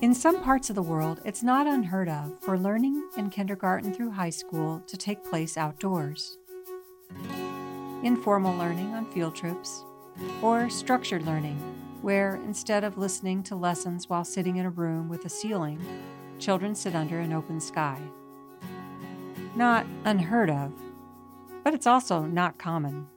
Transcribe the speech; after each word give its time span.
In 0.00 0.14
some 0.14 0.40
parts 0.44 0.70
of 0.70 0.76
the 0.76 0.82
world, 0.82 1.20
it's 1.24 1.42
not 1.42 1.66
unheard 1.66 2.08
of 2.08 2.38
for 2.40 2.56
learning 2.56 3.02
in 3.16 3.30
kindergarten 3.30 3.92
through 3.92 4.12
high 4.12 4.30
school 4.30 4.80
to 4.86 4.96
take 4.96 5.24
place 5.24 5.56
outdoors. 5.56 6.38
Informal 8.04 8.56
learning 8.56 8.94
on 8.94 9.10
field 9.10 9.34
trips, 9.34 9.82
or 10.40 10.70
structured 10.70 11.26
learning, 11.26 11.56
where 12.00 12.36
instead 12.36 12.84
of 12.84 12.96
listening 12.96 13.42
to 13.42 13.56
lessons 13.56 14.08
while 14.08 14.24
sitting 14.24 14.54
in 14.54 14.66
a 14.66 14.70
room 14.70 15.08
with 15.08 15.24
a 15.24 15.28
ceiling, 15.28 15.84
children 16.38 16.76
sit 16.76 16.94
under 16.94 17.18
an 17.18 17.32
open 17.32 17.58
sky. 17.58 18.00
Not 19.56 19.84
unheard 20.04 20.48
of, 20.48 20.72
but 21.64 21.74
it's 21.74 21.88
also 21.88 22.22
not 22.22 22.56
common. 22.56 23.08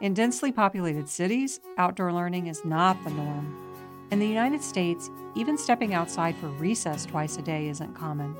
In 0.00 0.14
densely 0.14 0.52
populated 0.52 1.08
cities, 1.08 1.58
outdoor 1.76 2.12
learning 2.12 2.46
is 2.46 2.64
not 2.64 3.02
the 3.02 3.10
norm. 3.10 3.69
In 4.10 4.18
the 4.18 4.26
United 4.26 4.60
States, 4.60 5.08
even 5.36 5.56
stepping 5.56 5.94
outside 5.94 6.34
for 6.36 6.48
recess 6.48 7.06
twice 7.06 7.36
a 7.36 7.42
day 7.42 7.68
isn't 7.68 7.94
common. 7.94 8.34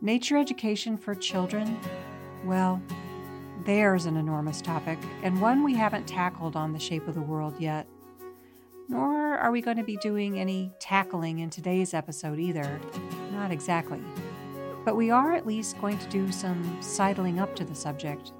Nature 0.00 0.36
education 0.36 0.96
for 0.96 1.14
children? 1.14 1.78
Well, 2.44 2.82
there's 3.64 4.06
an 4.06 4.16
enormous 4.16 4.60
topic, 4.60 4.98
and 5.22 5.40
one 5.40 5.62
we 5.62 5.74
haven't 5.74 6.08
tackled 6.08 6.56
on 6.56 6.72
the 6.72 6.80
shape 6.80 7.06
of 7.06 7.14
the 7.14 7.20
world 7.22 7.54
yet. 7.60 7.86
Nor 8.88 9.38
are 9.38 9.52
we 9.52 9.60
going 9.60 9.76
to 9.76 9.84
be 9.84 9.96
doing 9.98 10.40
any 10.40 10.72
tackling 10.80 11.38
in 11.38 11.48
today's 11.48 11.94
episode 11.94 12.40
either. 12.40 12.80
Not 13.30 13.52
exactly. 13.52 14.02
But 14.84 14.96
we 14.96 15.08
are 15.12 15.34
at 15.34 15.46
least 15.46 15.80
going 15.80 15.98
to 15.98 16.08
do 16.08 16.32
some 16.32 16.78
sidling 16.80 17.38
up 17.38 17.54
to 17.54 17.64
the 17.64 17.76
subject 17.76 18.32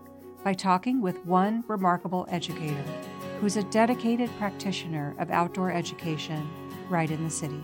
by 0.42 0.54
talking 0.54 1.00
with 1.00 1.24
one 1.24 1.62
remarkable 1.68 2.26
educator 2.28 2.84
who's 3.42 3.56
a 3.56 3.62
dedicated 3.64 4.30
practitioner 4.38 5.16
of 5.18 5.28
outdoor 5.32 5.72
education 5.72 6.48
right 6.88 7.10
in 7.10 7.24
the 7.24 7.28
city. 7.28 7.60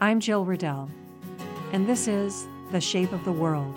I'm 0.00 0.18
Jill 0.18 0.44
Riddell, 0.44 0.90
and 1.70 1.88
this 1.88 2.08
is 2.08 2.48
The 2.72 2.80
Shape 2.80 3.12
of 3.12 3.24
the 3.24 3.30
World. 3.30 3.72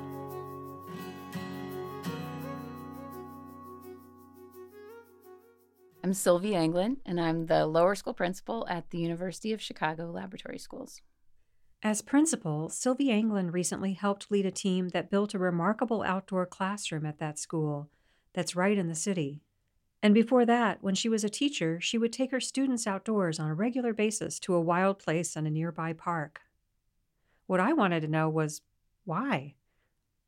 I'm 6.04 6.16
Sylvie 6.16 6.56
Anglin, 6.56 6.98
and 7.06 7.22
I'm 7.22 7.46
the 7.46 7.68
lower 7.68 7.94
school 7.94 8.16
principal 8.16 8.66
at 8.68 8.90
the 8.90 8.98
University 8.98 9.54
of 9.54 9.62
Chicago 9.62 10.10
Laboratory 10.10 10.58
Schools. 10.58 11.02
As 11.84 12.02
principal, 12.02 12.68
Sylvie 12.68 13.12
Anglin 13.12 13.52
recently 13.52 13.94
helped 13.94 14.32
lead 14.32 14.48
a 14.48 14.52
team 14.52 14.90
that 14.90 15.12
built 15.12 15.36
a 15.36 15.38
remarkable 15.38 16.02
outdoor 16.02 16.48
classroom 16.48 17.06
at 17.06 17.20
that 17.20 17.38
school 17.38 17.92
that's 18.34 18.56
right 18.56 18.80
in 18.80 18.88
the 18.88 18.96
city. 18.96 19.43
And 20.04 20.14
before 20.14 20.46
that, 20.46 20.84
when 20.84 20.96
she 20.96 21.08
was 21.08 21.24
a 21.24 21.30
teacher, 21.30 21.80
she 21.80 21.98
would 21.98 22.12
take 22.12 22.32
her 22.32 22.42
students 22.42 22.86
outdoors 22.86 23.40
on 23.40 23.50
a 23.50 23.54
regular 23.54 23.94
basis 23.94 24.38
to 24.42 24.54
a 24.54 24.62
wild 24.62 25.00
place 25.00 25.38
in 25.38 25.48
a 25.48 25.50
nearby 25.50 25.94
park. 25.94 26.42
What 27.48 27.62
I 27.62 27.72
wanted 27.72 28.02
to 28.02 28.10
know 28.10 28.28
was 28.28 28.62
why? 29.06 29.56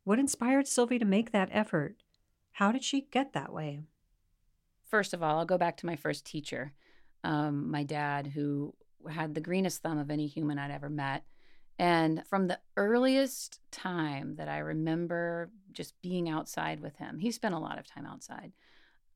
What 0.05 0.17
inspired 0.17 0.69
Sylvie 0.69 0.97
to 0.99 1.05
make 1.05 1.33
that 1.33 1.49
effort? 1.51 1.97
How 2.53 2.71
did 2.71 2.85
she 2.85 3.01
get 3.11 3.33
that 3.33 3.51
way? 3.51 3.81
First 4.85 5.13
of 5.13 5.21
all, 5.21 5.39
I'll 5.39 5.45
go 5.45 5.57
back 5.57 5.75
to 5.77 5.85
my 5.85 5.97
first 5.97 6.25
teacher, 6.25 6.71
um, 7.25 7.69
my 7.69 7.83
dad, 7.83 8.27
who 8.27 8.73
had 9.09 9.35
the 9.35 9.41
greenest 9.41 9.81
thumb 9.81 9.97
of 9.97 10.09
any 10.09 10.27
human 10.27 10.57
I'd 10.57 10.71
ever 10.71 10.89
met. 10.89 11.25
And 11.77 12.25
from 12.27 12.47
the 12.47 12.59
earliest 12.77 13.59
time 13.71 14.37
that 14.37 14.47
I 14.47 14.59
remember 14.59 15.49
just 15.73 16.01
being 16.01 16.29
outside 16.29 16.79
with 16.79 16.95
him, 16.95 17.19
he 17.19 17.29
spent 17.31 17.55
a 17.55 17.59
lot 17.59 17.77
of 17.77 17.85
time 17.85 18.05
outside. 18.05 18.53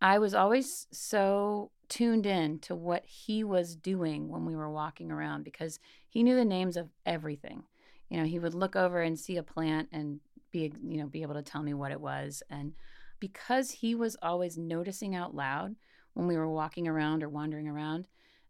I 0.01 0.19
was 0.19 0.33
always 0.33 0.87
so 0.91 1.71
tuned 1.89 2.25
in 2.25 2.59
to 2.59 2.75
what 2.75 3.05
he 3.05 3.43
was 3.43 3.75
doing 3.75 4.29
when 4.29 4.45
we 4.45 4.55
were 4.55 4.69
walking 4.69 5.11
around 5.11 5.43
because 5.43 5.79
he 6.07 6.23
knew 6.23 6.35
the 6.35 6.45
names 6.45 6.77
of 6.77 6.89
everything. 7.05 7.63
You 8.09 8.17
know, 8.17 8.25
he 8.25 8.39
would 8.39 8.53
look 8.53 8.75
over 8.75 9.01
and 9.01 9.19
see 9.19 9.37
a 9.37 9.43
plant 9.43 9.89
and 9.91 10.19
be, 10.51 10.71
you 10.83 10.97
know, 10.97 11.07
be 11.07 11.21
able 11.21 11.35
to 11.35 11.41
tell 11.41 11.61
me 11.61 11.73
what 11.73 11.91
it 11.91 11.99
was. 11.99 12.41
And 12.49 12.73
because 13.19 13.71
he 13.71 13.93
was 13.95 14.15
always 14.21 14.57
noticing 14.57 15.15
out 15.15 15.35
loud 15.35 15.75
when 16.13 16.27
we 16.27 16.37
were 16.37 16.49
walking 16.49 16.87
around 16.87 17.23
or 17.23 17.29
wandering 17.29 17.67
around, 17.67 18.07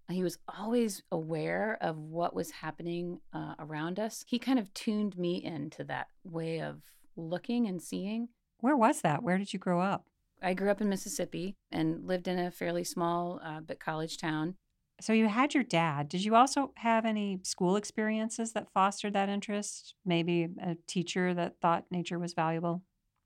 he 0.10 0.24
was 0.24 0.38
always 0.48 1.04
aware 1.12 1.78
of 1.82 1.98
what 1.98 2.34
was 2.34 2.50
happening 2.50 3.20
uh, 3.34 3.54
around 3.60 4.00
us. 4.00 4.26
He 4.28 4.40
kind 4.40 4.58
of 4.58 4.74
tuned 4.74 5.18
me 5.18 5.44
into 5.44 5.84
that 5.86 6.08
way 6.24 6.62
of 6.62 6.82
looking 7.16 7.68
and 7.68 7.82
seeing. 7.82 8.30
Where 8.60 8.76
was 8.76 9.02
that? 9.02 9.22
Where 9.24 9.38
did 9.38 9.54
you 9.54 9.60
grow 9.60 9.82
up? 9.82 10.09
I 10.42 10.54
grew 10.54 10.72
up 10.72 10.82
in 10.82 10.90
Mississippi 10.90 11.56
and 11.72 12.06
lived 12.08 12.28
in 12.28 12.40
a 12.40 12.52
fairly 12.52 12.84
small 12.84 13.40
uh, 13.44 13.60
but 13.60 13.80
college 13.80 14.18
town. 14.18 14.56
So 15.02 15.14
you 15.14 15.28
had 15.28 15.54
your 15.54 15.64
dad. 15.64 16.10
Did 16.10 16.26
you 16.26 16.36
also 16.36 16.74
have 16.76 17.06
any 17.06 17.40
school 17.44 17.78
experiences 17.78 18.52
that 18.54 18.72
fostered 18.74 19.14
that 19.14 19.30
interest? 19.30 19.96
Maybe 20.06 20.50
a 20.62 20.76
teacher 20.88 21.34
that 21.34 21.56
thought 21.62 21.86
nature 21.90 22.20
was 22.20 22.34
valuable? 22.34 22.84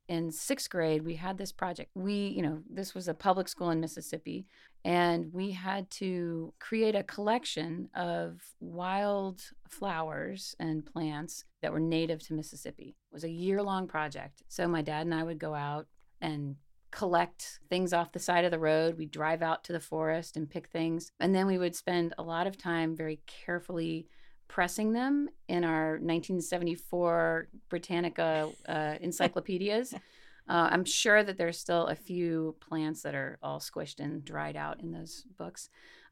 In 0.08 0.32
sixth 0.32 0.70
grade, 0.70 1.04
we 1.04 1.16
had 1.16 1.38
this 1.38 1.52
project. 1.52 1.90
We, 1.96 2.28
you 2.28 2.42
know, 2.42 2.60
this 2.70 2.94
was 2.94 3.08
a 3.08 3.14
public 3.14 3.48
school 3.48 3.72
in 3.72 3.80
Mississippi, 3.80 4.46
and 4.84 5.34
we 5.34 5.52
had 5.52 5.90
to 5.92 6.54
create 6.60 6.94
a 6.94 7.04
collection 7.04 7.90
of 7.96 8.42
wild 8.60 9.42
flowers 9.68 10.56
and 10.60 10.86
plants 10.86 11.46
that 11.62 11.72
were 11.72 11.80
native 11.80 12.22
to 12.28 12.34
Mississippi. 12.34 12.96
It 13.12 13.14
was 13.14 13.24
a 13.24 13.30
year 13.30 13.64
long 13.64 13.88
project. 13.88 14.44
So 14.50 14.68
my 14.68 14.82
dad 14.82 15.06
and 15.06 15.16
I 15.16 15.24
would 15.24 15.40
go 15.40 15.56
out 15.56 15.88
and 16.22 16.58
collect 16.94 17.60
things 17.70 17.92
off 17.92 18.12
the 18.12 18.20
side 18.20 18.46
of 18.46 18.52
the 18.52 18.60
road. 18.60 18.98
We'd 18.98 19.10
drive 19.10 19.42
out 19.42 19.64
to 19.64 19.74
the 19.74 19.80
forest 19.80 20.38
and 20.38 20.50
pick 20.50 20.68
things. 20.68 21.12
And 21.20 21.34
then 21.34 21.48
we 21.48 21.58
would 21.58 21.76
spend 21.76 22.14
a 22.20 22.24
lot 22.24 22.46
of 22.46 22.56
time 22.56 22.96
very 22.96 23.20
carefully 23.26 24.08
pressing 24.48 24.94
them 24.94 25.28
in 25.48 25.64
our 25.64 25.94
1974 25.94 27.48
Britannica 27.70 28.50
uh, 28.68 28.96
encyclopedias. 29.02 29.94
Uh, 30.46 30.68
I'm 30.72 30.84
sure 30.84 31.24
that 31.24 31.38
there's 31.38 31.58
still 31.58 31.88
a 31.88 31.96
few 31.96 32.58
plants 32.60 33.02
that 33.04 33.16
are 33.16 33.40
all 33.42 33.62
squished 33.62 34.02
and 34.02 34.26
dried 34.26 34.58
out 34.58 34.82
in 34.82 34.92
those 34.92 35.24
books. 35.38 35.70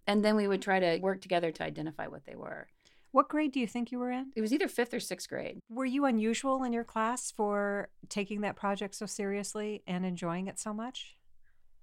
And 0.08 0.24
then 0.24 0.38
we 0.38 0.48
would 0.48 0.62
try 0.62 0.80
to 0.80 1.00
work 1.02 1.20
together 1.20 1.52
to 1.52 1.64
identify 1.66 2.08
what 2.08 2.26
they 2.26 2.38
were. 2.38 2.70
What 3.12 3.28
grade 3.28 3.52
do 3.52 3.60
you 3.60 3.68
think 3.68 3.92
you 3.92 4.00
were 4.00 4.12
in? 4.12 4.32
It 4.36 4.42
was 4.42 4.54
either 4.54 4.68
fifth 4.68 4.94
or 4.94 5.00
sixth 5.00 5.28
grade. 5.28 5.60
Were 5.70 5.86
you 5.86 6.06
unusual 6.06 6.64
in 6.64 6.72
your 6.72 6.86
class 6.86 7.32
for 7.32 7.90
taking 8.08 8.42
that 8.42 8.56
project 8.56 8.96
so 8.96 9.06
seriously 9.06 9.84
and 9.86 10.06
enjoying 10.06 10.48
it 10.48 10.60
so 10.60 10.74
much? 10.74 11.18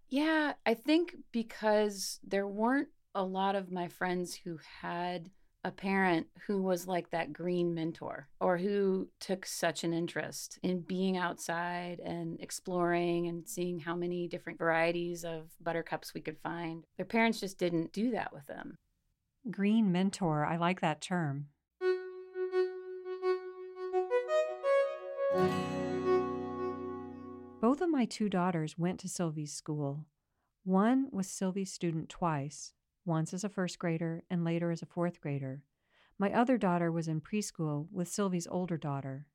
Yeah, 0.08 0.54
I 0.64 0.72
think 0.72 1.16
because 1.32 2.18
there 2.26 2.46
weren't 2.46 2.88
a 3.14 3.22
lot 3.22 3.56
of 3.56 3.70
my 3.70 3.88
friends 3.88 4.34
who 4.34 4.58
had 4.80 5.30
a 5.64 5.70
parent 5.70 6.28
who 6.46 6.62
was 6.62 6.86
like 6.86 7.10
that 7.10 7.32
green 7.32 7.74
mentor 7.74 8.28
or 8.40 8.56
who 8.56 9.08
took 9.20 9.44
such 9.44 9.84
an 9.84 9.92
interest 9.92 10.58
in 10.62 10.80
being 10.80 11.18
outside 11.18 12.00
and 12.00 12.40
exploring 12.40 13.26
and 13.26 13.46
seeing 13.46 13.78
how 13.80 13.94
many 13.94 14.28
different 14.28 14.58
varieties 14.58 15.24
of 15.24 15.50
buttercups 15.60 16.14
we 16.14 16.20
could 16.20 16.38
find. 16.38 16.84
Their 16.96 17.04
parents 17.04 17.40
just 17.40 17.58
didn't 17.58 17.92
do 17.92 18.12
that 18.12 18.32
with 18.32 18.46
them. 18.46 18.76
Green 19.50 19.90
mentor. 19.90 20.44
I 20.44 20.56
like 20.56 20.80
that 20.80 21.00
term. 21.00 21.46
Both 27.60 27.80
of 27.80 27.88
my 27.88 28.04
two 28.04 28.28
daughters 28.28 28.76
went 28.76 29.00
to 29.00 29.08
Sylvie's 29.08 29.52
school. 29.52 30.06
One 30.64 31.08
was 31.10 31.28
Sylvie's 31.28 31.72
student 31.72 32.08
twice, 32.10 32.74
once 33.06 33.32
as 33.32 33.42
a 33.42 33.48
first 33.48 33.78
grader 33.78 34.22
and 34.28 34.44
later 34.44 34.70
as 34.70 34.82
a 34.82 34.86
fourth 34.86 35.20
grader. 35.20 35.62
My 36.18 36.30
other 36.32 36.58
daughter 36.58 36.92
was 36.92 37.08
in 37.08 37.20
preschool 37.22 37.86
with 37.90 38.08
Sylvie's 38.08 38.46
older 38.46 38.76
daughter. 38.76 39.26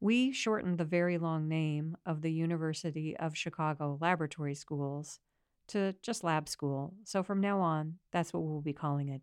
We 0.00 0.32
shortened 0.32 0.78
the 0.78 0.84
very 0.84 1.16
long 1.16 1.48
name 1.48 1.96
of 2.04 2.20
the 2.20 2.32
University 2.32 3.16
of 3.16 3.36
Chicago 3.36 3.96
Laboratory 4.00 4.54
Schools 4.54 5.18
to 5.68 5.94
just 6.02 6.24
Lab 6.24 6.48
School, 6.48 6.94
so 7.04 7.22
from 7.22 7.40
now 7.40 7.60
on, 7.60 7.94
that's 8.12 8.32
what 8.32 8.42
we'll 8.42 8.60
be 8.60 8.72
calling 8.72 9.08
it. 9.08 9.22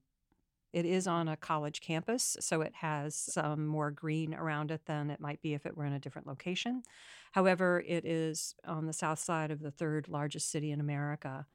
It 0.71 0.85
is 0.85 1.07
on 1.07 1.27
a 1.27 1.37
college 1.37 1.81
campus, 1.81 2.37
so 2.39 2.61
it 2.61 2.73
has 2.75 3.15
some 3.15 3.65
more 3.65 3.89
green 3.89 4.33
around 4.33 4.69
it 4.69 4.85
than 4.85 5.09
it 5.09 5.19
might 5.19 5.41
be 5.41 5.53
if 5.53 5.65
it 5.65 5.75
were 5.75 5.85
in 5.85 5.93
a 5.93 5.99
different 5.99 6.27
location. 6.27 6.83
However, 7.31 7.83
it 7.87 8.05
is 8.05 8.55
on 8.65 8.85
the 8.85 8.93
south 8.93 9.19
side 9.19 9.49
of 9.49 9.61
the 9.61 9.71
third 9.71 10.07
largest 10.07 10.51
city 10.51 10.71
in 10.71 10.79
America. 10.79 11.47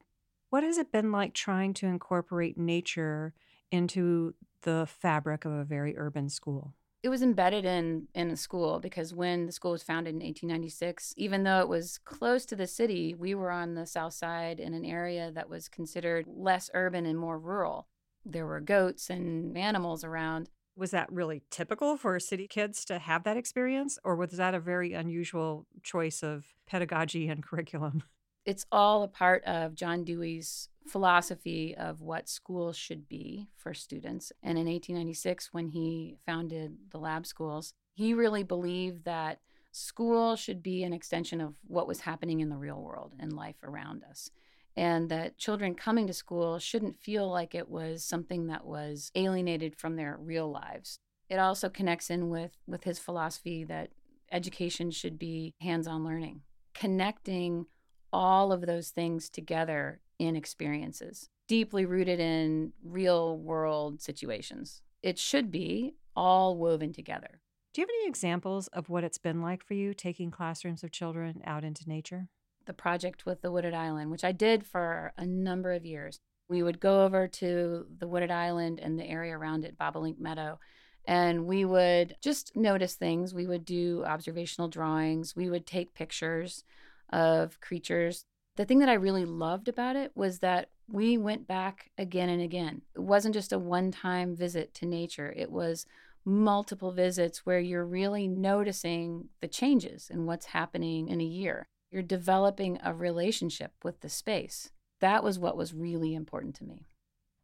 What 0.51 0.65
has 0.65 0.79
it 0.79 0.93
been 0.93 1.13
like 1.13 1.33
trying 1.33 1.75
to 1.75 1.87
incorporate 1.87 2.59
nature 2.59 3.35
into 3.71 4.35
the 4.63 4.87
fabric 4.89 5.45
of 5.45 5.53
a 5.53 5.65
very 5.65 5.97
urban 5.97 6.29
school? 6.29 6.75
it 7.05 7.11
was 7.11 7.23
embedded 7.23 7.67
in 7.67 8.09
in 8.15 8.31
a 8.31 8.37
school 8.37 8.81
because 8.81 9.13
when 9.13 9.45
the 9.45 9.53
school 9.53 9.73
was 9.73 9.83
founded 9.83 10.15
in 10.15 10.21
1896 10.21 11.13
even 11.19 11.43
though 11.45 11.61
it 11.61 11.69
was 11.69 11.99
close 11.99 12.47
to 12.47 12.57
the 12.57 12.67
city 12.67 13.15
we 13.15 13.35
were 13.35 13.51
on 13.51 13.75
the 13.75 13.87
south 13.87 14.15
side 14.15 14.59
in 14.59 14.73
an 14.73 14.87
area 14.87 15.31
that 15.31 15.51
was 15.51 15.69
considered 15.69 16.25
less 16.27 16.71
urban 16.73 17.05
and 17.05 17.19
more 17.19 17.39
rural 17.39 17.87
there 18.25 18.47
were 18.47 18.61
goats 18.61 19.11
and 19.11 19.57
animals 19.57 20.05
around. 20.05 20.49
Was 20.77 20.91
that 20.91 21.13
really 21.13 21.43
typical 21.51 21.97
for 21.97 22.19
city 22.19 22.49
kids 22.49 22.85
to 22.87 22.99
have 22.99 23.25
that 23.25 23.37
experience, 23.37 23.99
or 24.03 24.17
was 24.17 24.33
that 24.33 24.55
a 24.55 24.61
very 24.61 24.93
unusual 24.93 25.67
choice 25.83 26.23
of 26.23 26.45
pedagogy 26.67 27.29
and 27.29 27.43
curriculum? 27.47 28.03
It's 28.45 28.67
all 28.71 29.03
a 29.03 29.09
part 29.09 29.43
of 29.45 29.75
John 29.75 30.05
Dewey's 30.05 30.69
philosophy 30.87 31.75
of 31.77 32.03
what 32.03 32.29
schools 32.29 32.77
should 32.77 33.09
be 33.09 33.49
for 33.57 33.73
students. 33.73 34.33
And 34.43 34.59
in 34.59 34.67
1896, 34.67 35.49
when 35.53 35.69
he 35.69 36.19
founded 36.27 36.77
the 36.91 36.99
lab 36.99 37.27
schools, 37.27 37.73
he 37.95 38.13
really 38.13 38.43
believed 38.43 39.05
that 39.05 39.41
school 39.73 40.37
should 40.37 40.63
be 40.63 40.83
an 40.83 40.93
extension 40.93 41.41
of 41.41 41.55
what 41.67 41.89
was 41.89 42.01
happening 42.01 42.41
in 42.41 42.49
the 42.49 42.57
real 42.57 42.81
world 42.81 43.15
and 43.19 43.33
life 43.33 43.57
around 43.63 44.05
us. 44.05 44.31
And 44.77 45.09
that 45.09 45.39
children 45.39 45.75
coming 45.75 46.07
to 46.09 46.13
school 46.13 46.59
shouldn't 46.59 46.99
feel 46.99 47.31
like 47.31 47.55
it 47.55 47.69
was 47.69 48.05
something 48.05 48.49
that 48.49 48.67
was 48.67 49.13
alienated 49.15 49.77
from 49.77 49.97
their 49.97 50.17
real 50.21 50.51
lives. 50.51 50.99
It 51.29 51.39
also 51.39 51.69
connects 51.69 52.11
in 52.11 52.29
with, 52.29 52.57
with 52.67 52.85
his 52.85 52.99
philosophy 52.99 53.65
that 53.65 53.91
education 54.33 54.91
should 54.91 55.19
be 55.19 55.55
hands 55.61 55.87
on 55.87 56.05
learning, 56.05 56.43
connecting 56.75 57.67
all 58.13 58.53
of 58.53 58.67
those 58.67 58.91
things 58.91 59.29
together 59.29 60.01
in 60.19 60.37
experiences, 60.37 61.29
deeply 61.49 61.85
rooted 61.85 62.21
in 62.21 62.73
real 62.83 63.39
world 63.39 64.01
situations. 64.01 64.83
It 65.03 65.19
should 65.19 65.51
be 65.51 65.95
all 66.17 66.57
woven 66.57 66.93
together. 66.93 67.41
Do 67.73 67.81
you 67.81 67.87
have 67.87 67.95
any 68.01 68.09
examples 68.09 68.69
of 68.69 68.89
what 68.89 69.03
it's 69.03 69.19
been 69.19 69.43
like 69.43 69.65
for 69.65 69.75
you 69.75 69.95
taking 69.95 70.31
classrooms 70.31 70.85
of 70.85 70.93
children 70.93 71.43
out 71.45 71.65
into 71.65 71.89
nature? 71.89 72.29
The 72.67 72.75
project 72.75 73.27
with 73.27 73.43
the 73.43 73.51
Wooded 73.51 73.75
Island, 73.75 74.11
which 74.11 74.25
I 74.25 74.33
did 74.33 74.67
for 74.67 75.13
a 75.17 75.27
number 75.27 75.73
of 75.73 75.85
years. 75.85 76.21
We 76.49 76.63
would 76.63 76.81
go 76.81 77.05
over 77.05 77.27
to 77.27 77.87
the 77.99 78.09
Wooded 78.09 78.31
Island 78.31 78.79
and 78.81 78.99
the 78.99 79.09
area 79.09 79.37
around 79.37 79.65
it, 79.65 79.79
Bobolink 79.79 80.19
Meadow, 80.19 80.59
and 81.07 81.47
we 81.47 81.65
would 81.65 82.17
just 82.21 82.55
notice 82.57 82.95
things. 82.95 83.35
We 83.35 83.47
would 83.47 83.65
do 83.65 84.05
observational 84.07 84.69
drawings. 84.69 85.37
We 85.37 85.51
would 85.51 85.67
take 85.67 85.95
pictures 85.95 86.65
of 87.11 87.61
creatures. 87.61 88.25
The 88.57 88.65
thing 88.65 88.79
that 88.79 88.89
I 88.89 88.95
really 88.95 89.25
loved 89.25 89.69
about 89.69 89.97
it 89.97 90.13
was 90.15 90.39
that 90.39 90.71
we 90.89 91.17
went 91.19 91.47
back 91.47 91.91
again 91.99 92.29
and 92.29 92.43
again. 92.43 92.83
It 92.95 93.01
wasn't 93.01 93.35
just 93.35 93.53
a 93.53 93.59
one 93.59 93.91
time 93.91 94.37
visit 94.37 94.75
to 94.75 94.87
nature, 94.87 95.33
it 95.37 95.51
was 95.51 95.87
multiple 96.25 96.91
visits 96.91 97.45
where 97.45 97.61
you're 97.61 97.85
really 97.85 98.27
noticing 98.27 99.29
the 99.41 99.49
changes 99.49 100.09
and 100.11 100.27
what's 100.27 100.47
happening 100.47 101.09
in 101.09 101.21
a 101.21 101.25
year. 101.25 101.67
You're 101.95 102.03
developing 102.03 102.81
a 102.83 102.93
relationship 102.93 103.71
with 103.85 104.01
the 104.01 104.09
space. 104.09 104.73
That 104.99 105.23
was 105.23 105.39
what 105.39 105.57
was 105.57 105.73
really 105.73 106.13
important 106.13 106.57
to 106.57 106.65
me. 106.65 106.89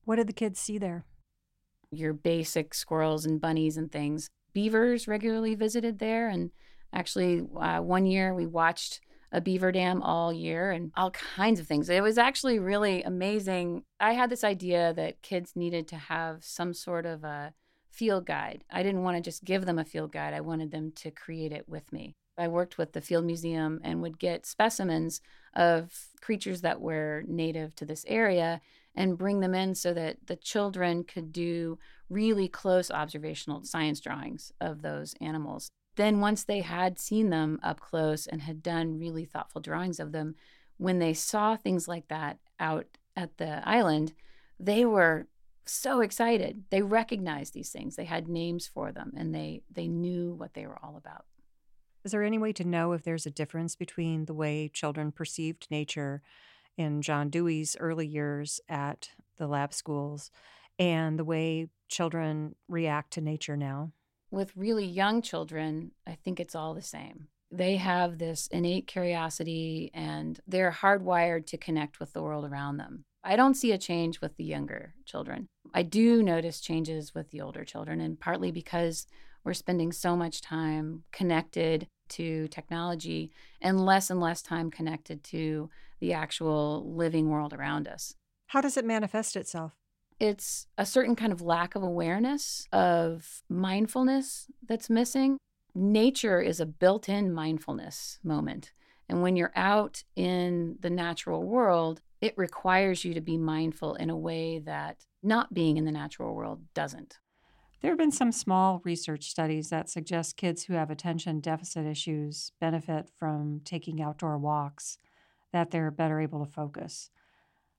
What 0.05 0.17
did 0.17 0.27
the 0.27 0.33
kids 0.33 0.59
see 0.59 0.77
there? 0.77 1.05
Your 1.93 2.13
basic 2.13 2.75
squirrels 2.75 3.25
and 3.25 3.41
bunnies 3.41 3.77
and 3.77 3.93
things. 3.93 4.29
Beavers 4.53 5.07
regularly 5.07 5.55
visited 5.55 6.01
there. 6.01 6.29
And 6.29 6.51
actually, 6.93 7.47
uh, 7.61 7.79
one 7.79 8.07
year 8.07 8.35
we 8.35 8.45
watched 8.45 9.01
a 9.31 9.41
beaver 9.41 9.71
dam 9.71 10.03
all 10.03 10.33
year 10.33 10.73
and 10.73 10.91
all 10.97 11.13
kinds 11.13 11.61
of 11.61 11.69
things. 11.69 11.89
It 11.89 12.03
was 12.03 12.19
actually 12.19 12.59
really 12.59 13.05
amazing. 13.05 13.85
I 14.01 14.15
had 14.15 14.31
this 14.31 14.43
idea 14.43 14.93
that 14.95 15.23
kids 15.23 15.53
needed 15.55 15.87
to 15.87 15.97
have 15.97 16.43
some 16.43 16.75
sort 16.75 17.07
of 17.07 17.23
a 17.23 17.55
field 17.93 18.27
guide. 18.27 18.65
I 18.69 18.83
didn't 18.83 19.05
want 19.05 19.17
to 19.17 19.23
just 19.23 19.45
give 19.45 19.65
them 19.65 19.79
a 19.79 19.85
field 19.85 20.11
guide, 20.11 20.35
I 20.35 20.41
wanted 20.41 20.73
them 20.73 20.91
to 20.97 21.13
create 21.13 21.53
it 21.53 21.69
with 21.69 21.93
me. 21.93 22.17
I 22.41 22.49
worked 22.49 22.79
with 22.79 22.93
the 22.93 23.01
Field 23.01 23.25
Museum 23.25 23.81
and 23.85 24.01
would 24.03 24.19
get 24.19 24.47
specimens 24.47 25.21
of 25.55 26.09
creatures 26.21 26.63
that 26.63 26.81
were 26.81 27.23
native 27.27 27.75
to 27.77 27.85
this 27.85 28.05
area 28.09 28.61
and 28.95 29.19
bring 29.19 29.41
them 29.41 29.55
in 29.55 29.75
so 29.75 29.93
that 29.95 30.27
the 30.27 30.37
children 30.37 31.05
could 31.05 31.33
do 31.33 31.79
really 32.09 32.49
close 32.49 32.91
observational 32.91 33.65
science 33.65 34.01
drawings 34.01 34.53
of 34.61 34.83
those 34.83 35.15
animals. 35.21 35.71
Then, 35.97 36.21
once 36.21 36.45
they 36.45 36.61
had 36.61 36.99
seen 36.99 37.31
them 37.31 37.61
up 37.63 37.81
close 37.81 38.27
and 38.27 38.43
had 38.43 38.63
done 38.63 38.99
really 38.99 39.25
thoughtful 39.25 39.61
drawings 39.61 40.01
of 40.01 40.13
them, 40.13 40.35
when 40.79 40.99
they 40.99 41.13
saw 41.13 41.57
things 41.57 41.89
like 41.89 42.09
that 42.09 42.39
out 42.59 42.87
at 43.17 43.37
the 43.37 43.67
island, 43.69 44.15
they 44.59 44.85
were 44.85 45.27
so 45.67 46.01
excited. 46.01 46.65
They 46.71 46.83
recognized 46.83 47.55
these 47.55 47.71
things. 47.71 47.97
They 47.97 48.05
had 48.05 48.29
names 48.29 48.67
for 48.67 48.93
them 48.93 49.13
and 49.17 49.35
they 49.35 49.63
they 49.71 49.89
knew 49.89 50.33
what 50.33 50.55
they 50.55 50.67
were 50.67 50.79
all 50.83 50.97
about. 50.97 51.27
Is 52.03 52.13
there 52.13 52.23
any 52.23 52.39
way 52.39 52.53
to 52.55 52.65
know 52.65 52.93
if 52.93 53.03
there's 53.03 53.27
a 53.27 53.31
difference 53.31 53.77
between 53.77 54.25
the 54.25 54.35
way 54.35 54.71
children 54.73 55.13
perceived 55.13 55.67
nature 55.71 56.23
in 56.79 57.03
John 57.03 57.29
Dewey's 57.29 57.77
early 57.79 58.07
years 58.07 58.61
at 58.69 59.11
the 59.37 59.47
lab 59.47 59.75
schools 59.75 60.31
and 60.79 61.19
the 61.19 61.25
way 61.25 61.69
children 61.89 62.55
react 62.69 63.13
to 63.13 63.21
nature 63.21 63.57
now? 63.57 63.93
With 64.31 64.57
really 64.57 64.87
young 64.87 65.21
children, 65.21 65.91
I 66.07 66.15
think 66.15 66.41
it's 66.41 66.55
all 66.55 66.73
the 66.73 66.81
same. 66.81 67.29
They 67.51 67.77
have 67.77 68.17
this 68.17 68.47
innate 68.47 68.87
curiosity 68.87 69.91
and 69.93 70.41
they're 70.47 70.71
hardwired 70.71 71.47
to 71.47 71.59
connect 71.59 72.01
with 72.01 72.13
the 72.13 72.23
world 72.23 72.47
around 72.47 72.79
them. 72.79 73.05
I 73.23 73.37
don't 73.37 73.55
see 73.55 73.73
a 73.73 73.79
change 73.79 74.23
with 74.23 74.37
the 74.37 74.45
younger 74.45 74.95
children. 75.05 75.49
I 75.75 75.83
do 75.83 76.23
notice 76.23 76.61
changes 76.61 77.15
with 77.15 77.31
the 77.31 77.43
older 77.43 77.65
children, 77.65 78.01
and 78.01 78.19
partly 78.19 78.51
because 78.51 79.07
we're 79.45 79.55
spending 79.55 79.93
so 79.93 80.17
much 80.17 80.41
time 80.41 81.05
connected 81.13 81.87
to 82.11 82.49
technology 82.49 83.31
and 83.61 83.85
less 83.85 84.11
and 84.11 84.21
less 84.21 84.43
time 84.43 84.71
connected 84.71 85.23
to 85.25 85.71
the 86.01 86.13
actual 86.13 86.93
living 86.95 87.29
world 87.29 87.53
around 87.53 87.87
us. 87.87 88.15
How 88.49 88.61
does 88.61 88.77
it 88.77 88.85
manifest 88.85 89.37
itself? 89.37 89.73
It's 90.19 90.67
a 90.77 90.85
certain 90.85 91.17
kind 91.17 91.33
of 91.33 91.41
lack 91.41 91.75
of 91.75 91.83
awareness 91.83 92.67
of 92.73 93.43
mindfulness 93.49 94.49
that's 94.67 94.91
missing. 94.91 95.39
Nature 95.75 96.41
is 96.41 96.61
a 96.61 96.67
built 96.67 97.09
in 97.09 97.33
mindfulness 97.33 98.19
moment. 98.23 98.73
And 99.09 99.23
when 99.23 99.37
you're 99.37 99.53
out 99.57 100.05
in 100.17 100.77
the 100.81 100.91
natural 100.91 101.43
world, 101.43 102.01
it 102.21 102.35
requires 102.37 103.05
you 103.05 103.15
to 103.15 103.21
be 103.21 103.39
mindful 103.39 103.95
in 103.95 104.11
a 104.11 104.17
way 104.17 104.59
that 104.59 104.99
not 105.23 105.55
being 105.55 105.77
in 105.79 105.85
the 105.85 105.93
natural 105.93 106.35
world 106.35 106.61
doesn't. 106.75 107.19
There 107.81 107.91
have 107.91 107.99
been 107.99 108.11
some 108.11 108.33
small 108.33 108.83
research 108.85 109.31
studies 109.31 109.71
that 109.71 109.89
suggest 109.89 110.37
kids 110.37 110.65
who 110.65 110.75
have 110.75 110.91
attention 110.91 111.41
deficit 111.41 111.87
issues 111.87 112.53
benefit 112.61 113.09
from 113.19 113.63
taking 113.65 114.03
outdoor 114.03 114.37
walks, 114.37 114.99
that 115.53 115.71
they're 115.71 115.91
better 115.91 116.21
able 116.21 116.45
to 116.45 116.51
focus. 116.51 117.11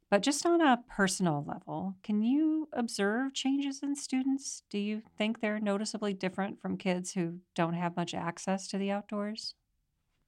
But 0.09 0.23
just 0.23 0.45
on 0.45 0.59
a 0.59 0.83
personal 0.89 1.45
level, 1.47 1.95
can 2.03 2.23
you 2.23 2.67
observe 2.73 3.33
changes 3.33 3.81
in 3.81 3.95
students? 3.95 4.63
Do 4.69 4.77
you 4.77 5.03
think 5.17 5.39
they're 5.39 5.59
noticeably 5.59 6.13
different 6.13 6.59
from 6.59 6.77
kids 6.77 7.13
who 7.13 7.39
don't 7.55 7.75
have 7.75 7.95
much 7.95 8.13
access 8.13 8.67
to 8.69 8.77
the 8.77 8.91
outdoors? 8.91 9.53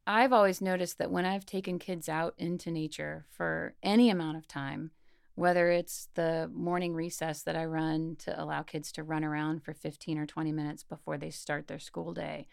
I've 0.05 0.33
always 0.33 0.61
noticed 0.61 0.99
that 0.99 1.11
when 1.11 1.25
I've 1.25 1.45
taken 1.45 1.79
kids 1.79 2.07
out 2.07 2.33
into 2.37 2.71
nature 2.71 3.25
for 3.29 3.73
any 3.81 4.09
amount 4.09 4.37
of 4.37 4.47
time, 4.47 4.91
whether 5.35 5.69
it's 5.71 6.09
the 6.15 6.49
morning 6.53 6.93
recess 6.93 7.41
that 7.43 7.55
I 7.55 7.65
run 7.65 8.15
to 8.19 8.41
allow 8.41 8.61
kids 8.61 8.91
to 8.93 9.03
run 9.03 9.23
around 9.23 9.63
for 9.63 9.73
15 9.73 10.17
or 10.17 10.25
20 10.25 10.51
minutes 10.51 10.83
before 10.83 11.17
they 11.17 11.31
start 11.31 11.67
their 11.67 11.79
school 11.79 12.13
day, 12.13 12.47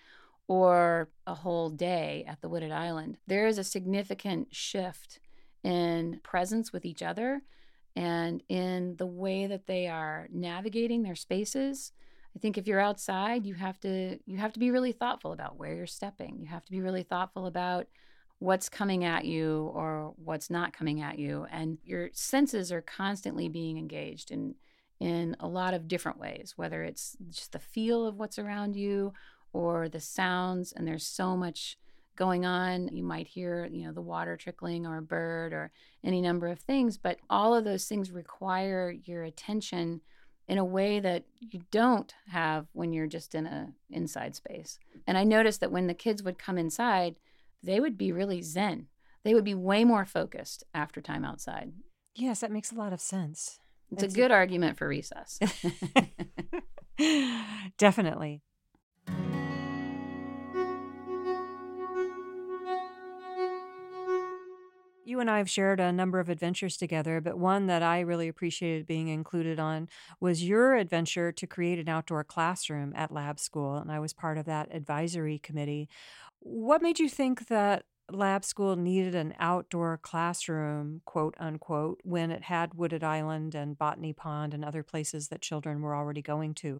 or 0.48 1.08
a 1.26 1.34
whole 1.34 1.70
day 1.70 2.24
at 2.26 2.40
the 2.40 2.48
Wooded 2.48 2.72
Island, 2.72 3.18
there 3.26 3.46
is 3.46 3.58
a 3.58 3.64
significant 3.64 4.54
shift 4.54 5.20
in 5.62 6.20
presence 6.22 6.72
with 6.72 6.84
each 6.84 7.02
other 7.02 7.42
and 7.94 8.42
in 8.48 8.96
the 8.96 9.06
way 9.06 9.46
that 9.46 9.66
they 9.66 9.86
are 9.86 10.28
navigating 10.32 11.02
their 11.02 11.14
spaces 11.14 11.92
I 12.36 12.38
think 12.38 12.56
if 12.56 12.66
you're 12.66 12.80
outside, 12.80 13.44
you 13.44 13.54
have 13.54 13.80
to 13.80 14.18
you 14.26 14.38
have 14.38 14.52
to 14.52 14.60
be 14.60 14.70
really 14.70 14.92
thoughtful 14.92 15.32
about 15.32 15.58
where 15.58 15.74
you're 15.74 15.86
stepping. 15.86 16.38
You 16.40 16.46
have 16.46 16.64
to 16.64 16.70
be 16.70 16.80
really 16.80 17.02
thoughtful 17.02 17.46
about 17.46 17.86
what's 18.40 18.68
coming 18.70 19.04
at 19.04 19.24
you 19.24 19.70
or 19.74 20.14
what's 20.16 20.50
not 20.50 20.72
coming 20.72 21.02
at 21.02 21.18
you 21.18 21.46
and 21.52 21.78
your 21.84 22.08
senses 22.12 22.72
are 22.72 22.80
constantly 22.80 23.48
being 23.48 23.78
engaged 23.78 24.30
in 24.30 24.54
in 24.98 25.34
a 25.40 25.48
lot 25.48 25.72
of 25.72 25.88
different 25.88 26.18
ways, 26.18 26.52
whether 26.56 26.82
it's 26.82 27.16
just 27.30 27.52
the 27.52 27.58
feel 27.58 28.04
of 28.04 28.16
what's 28.16 28.38
around 28.38 28.76
you 28.76 29.14
or 29.54 29.88
the 29.88 30.00
sounds 30.00 30.72
and 30.72 30.86
there's 30.86 31.06
so 31.06 31.36
much 31.36 31.78
going 32.16 32.44
on. 32.44 32.88
You 32.88 33.02
might 33.02 33.26
hear, 33.26 33.66
you 33.72 33.86
know, 33.86 33.92
the 33.92 34.02
water 34.02 34.36
trickling 34.36 34.86
or 34.86 34.98
a 34.98 35.02
bird 35.02 35.54
or 35.54 35.70
any 36.04 36.20
number 36.20 36.48
of 36.48 36.58
things, 36.58 36.98
but 36.98 37.18
all 37.30 37.54
of 37.54 37.64
those 37.64 37.86
things 37.86 38.10
require 38.10 38.94
your 39.04 39.22
attention 39.22 40.02
in 40.46 40.58
a 40.58 40.64
way 40.64 41.00
that 41.00 41.24
you 41.38 41.62
don't 41.70 42.14
have 42.28 42.66
when 42.72 42.92
you're 42.92 43.06
just 43.06 43.34
in 43.34 43.46
a 43.46 43.72
inside 43.90 44.34
space. 44.34 44.78
And 45.06 45.16
I 45.16 45.24
noticed 45.24 45.60
that 45.60 45.72
when 45.72 45.86
the 45.86 45.94
kids 45.94 46.22
would 46.22 46.38
come 46.38 46.58
inside, 46.58 47.16
they 47.62 47.80
would 47.80 47.96
be 47.98 48.12
really 48.12 48.42
zen. 48.42 48.86
They 49.24 49.34
would 49.34 49.44
be 49.44 49.54
way 49.54 49.84
more 49.84 50.04
focused 50.06 50.64
after 50.74 51.00
time 51.00 51.24
outside. 51.24 51.72
Yes, 52.14 52.40
that 52.40 52.50
makes 52.50 52.72
a 52.72 52.74
lot 52.74 52.92
of 52.92 53.00
sense. 53.00 53.58
It's 53.90 54.02
That's 54.02 54.14
a 54.14 54.16
good 54.16 54.30
a- 54.30 54.34
argument 54.34 54.78
for 54.78 54.88
recess. 54.88 55.38
Definitely. 57.78 58.42
You 65.02 65.18
and 65.18 65.30
I 65.30 65.38
have 65.38 65.50
shared 65.50 65.80
a 65.80 65.90
number 65.92 66.20
of 66.20 66.28
adventures 66.28 66.76
together, 66.76 67.20
but 67.20 67.36
one 67.38 67.66
that 67.66 67.82
I 67.82 68.00
really 68.00 68.28
appreciated 68.28 68.86
being 68.86 69.08
included 69.08 69.58
on 69.58 69.88
was 70.20 70.44
your 70.44 70.76
adventure 70.76 71.32
to 71.32 71.46
create 71.48 71.80
an 71.80 71.88
outdoor 71.88 72.22
classroom 72.22 72.92
at 72.94 73.10
Lab 73.10 73.40
School. 73.40 73.76
And 73.76 73.90
I 73.90 73.98
was 73.98 74.12
part 74.12 74.38
of 74.38 74.44
that 74.44 74.68
advisory 74.72 75.38
committee. 75.38 75.88
What 76.40 76.82
made 76.82 76.98
you 76.98 77.08
think 77.08 77.46
that 77.48 77.84
lab 78.10 78.44
school 78.44 78.76
needed 78.76 79.14
an 79.14 79.34
outdoor 79.38 79.98
classroom, 79.98 81.02
quote 81.04 81.34
unquote, 81.38 82.00
when 82.02 82.30
it 82.30 82.44
had 82.44 82.74
Wooded 82.74 83.04
Island 83.04 83.54
and 83.54 83.78
Botany 83.78 84.12
Pond 84.12 84.54
and 84.54 84.64
other 84.64 84.82
places 84.82 85.28
that 85.28 85.42
children 85.42 85.80
were 85.80 85.94
already 85.94 86.22
going 86.22 86.54
to? 86.54 86.78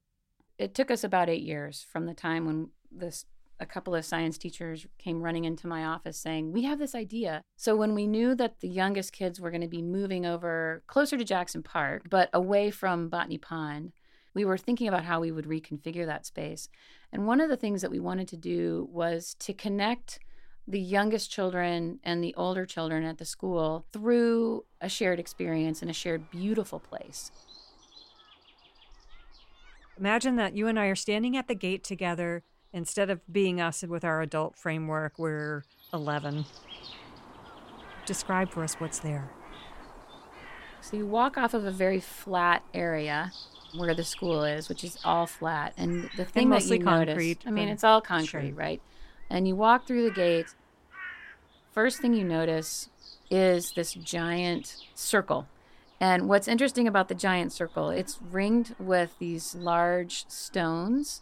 It 0.59 0.75
took 0.75 0.91
us 0.91 1.05
about 1.05 1.29
eight 1.29 1.43
years 1.43 1.87
from 1.91 2.07
the 2.07 2.15
time 2.15 2.47
when 2.47 2.71
this 2.91 3.25
a 3.61 3.67
couple 3.67 3.95
of 3.95 4.07
science 4.07 4.39
teachers 4.39 4.87
came 4.99 5.21
running 5.21 5.45
into 5.45 5.67
my 5.67 5.85
office 5.85 6.17
saying, 6.17 6.51
We 6.51 6.63
have 6.63 6.79
this 6.79 6.95
idea. 6.95 7.43
So, 7.57 7.77
when 7.77 7.95
we 7.95 8.07
knew 8.07 8.35
that 8.37 8.61
the 8.61 8.69
youngest 8.69 9.13
kids 9.13 9.39
were 9.39 9.51
going 9.51 9.61
to 9.61 9.69
be 9.69 9.83
moving 9.83 10.25
over 10.25 10.83
closer 10.87 11.19
to 11.19 11.25
Jackson 11.25 11.63
Park, 11.63 12.07
but 12.09 12.31
away 12.33 12.71
from 12.71 13.11
Botany 13.11 13.37
Pond, 13.37 13.93
we 14.35 14.45
were 14.45 14.57
thinking 14.57 14.89
about 14.89 15.05
how 15.05 15.21
we 15.21 15.31
would 15.31 15.45
reconfigure 15.45 16.07
that 16.07 16.25
space. 16.25 16.69
And 17.13 17.27
one 17.27 17.41
of 17.41 17.49
the 17.49 17.57
things 17.57 17.83
that 17.83 17.91
we 17.91 18.01
wanted 18.01 18.29
to 18.29 18.37
do 18.37 18.89
was 18.93 19.35
to 19.41 19.53
connect 19.53 20.21
the 20.69 20.81
youngest 20.81 21.31
children 21.31 21.99
and 22.05 22.23
the 22.23 22.35
older 22.37 22.65
children 22.65 23.05
at 23.05 23.19
the 23.19 23.25
school 23.25 23.87
through 23.93 24.65
a 24.81 24.89
shared 24.89 25.19
experience 25.19 25.83
and 25.83 25.91
a 25.91 25.95
shared 25.95 26.31
beautiful 26.31 26.79
place. 26.79 27.33
Imagine 29.99 30.37
that 30.37 30.55
you 30.55 30.67
and 30.67 30.79
I 30.79 30.87
are 30.87 30.95
standing 30.95 31.37
at 31.37 31.49
the 31.49 31.55
gate 31.55 31.83
together 31.83 32.45
Instead 32.73 33.11
of 33.11 33.21
being 33.33 33.61
us 33.61 33.83
with 33.83 34.05
our 34.05 34.23
adult 34.23 34.57
framework, 34.57 35.19
we're 35.19 35.65
11. 35.93 36.45
Describe 38.07 38.51
for 38.51 38.63
us 38.63 38.75
what's 38.75 39.01
there. 39.01 39.31
So 40.81 40.97
you 40.97 41.07
walk 41.07 41.37
off 41.37 41.53
of 41.53 41.65
a 41.65 41.73
very 41.73 42.01
flat 42.01 42.63
area 42.73 43.33
where 43.77 43.95
the 43.95 44.05
school 44.05 44.45
is, 44.45 44.69
which 44.69 44.85
is 44.85 44.99
all 45.05 45.27
flat. 45.27 45.75
And 45.77 46.11
the 46.17 46.25
thing 46.25 46.53
and 46.53 46.61
that 46.61 46.67
you 46.67 46.83
concrete, 46.83 47.39
notice, 47.39 47.47
I 47.47 47.51
mean, 47.51 47.69
it's 47.69 47.85
all 47.85 48.01
concrete, 48.01 48.49
sure. 48.49 48.57
right? 48.57 48.81
And 49.29 49.47
you 49.47 49.57
walk 49.57 49.87
through 49.87 50.05
the 50.05 50.11
gate. 50.11 50.47
First 51.73 52.01
thing 52.01 52.15
you 52.15 52.25
notice 52.25 52.89
is 53.31 53.73
this 53.73 53.93
giant 53.93 54.77
circle. 54.95 55.47
And 56.01 56.29
what's 56.29 56.49
interesting 56.49 56.89
about 56.89 57.09
the 57.09 57.15
giant 57.15 57.53
circle, 57.53 57.91
it's 57.91 58.19
ringed 58.23 58.75
with 58.79 59.19
these 59.19 59.55
large 59.55 60.27
stones 60.29 61.21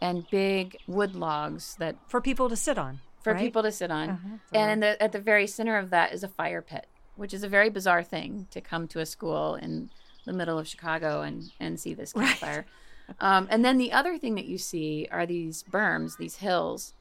and 0.00 0.28
big 0.30 0.76
wood 0.86 1.14
logs 1.14 1.76
that 1.78 1.96
for 2.08 2.20
people 2.20 2.48
to 2.48 2.56
sit 2.56 2.76
on. 2.76 3.00
For 3.22 3.32
right? 3.32 3.40
people 3.40 3.62
to 3.62 3.72
sit 3.72 3.90
on. 3.90 4.10
Uh-huh. 4.10 4.36
And 4.52 4.82
the, 4.82 5.02
at 5.02 5.12
the 5.12 5.20
very 5.20 5.46
center 5.46 5.78
of 5.78 5.90
that 5.90 6.12
is 6.12 6.22
a 6.22 6.28
fire 6.28 6.62
pit, 6.62 6.86
which 7.16 7.32
is 7.32 7.42
a 7.42 7.48
very 7.48 7.70
bizarre 7.70 8.02
thing 8.02 8.46
to 8.50 8.60
come 8.60 8.86
to 8.88 9.00
a 9.00 9.06
school 9.06 9.54
in 9.54 9.90
the 10.26 10.32
middle 10.32 10.58
of 10.58 10.68
Chicago 10.68 11.22
and, 11.22 11.50
and 11.58 11.80
see 11.80 11.94
this 11.94 12.12
campfire. 12.12 12.66
Right. 13.08 13.16
Um, 13.20 13.46
and 13.50 13.64
then 13.64 13.78
the 13.78 13.92
other 13.92 14.18
thing 14.18 14.34
that 14.34 14.46
you 14.46 14.58
see 14.58 15.08
are 15.10 15.24
these 15.24 15.64
berms, 15.70 16.18
these 16.18 16.36
hills. 16.36 16.92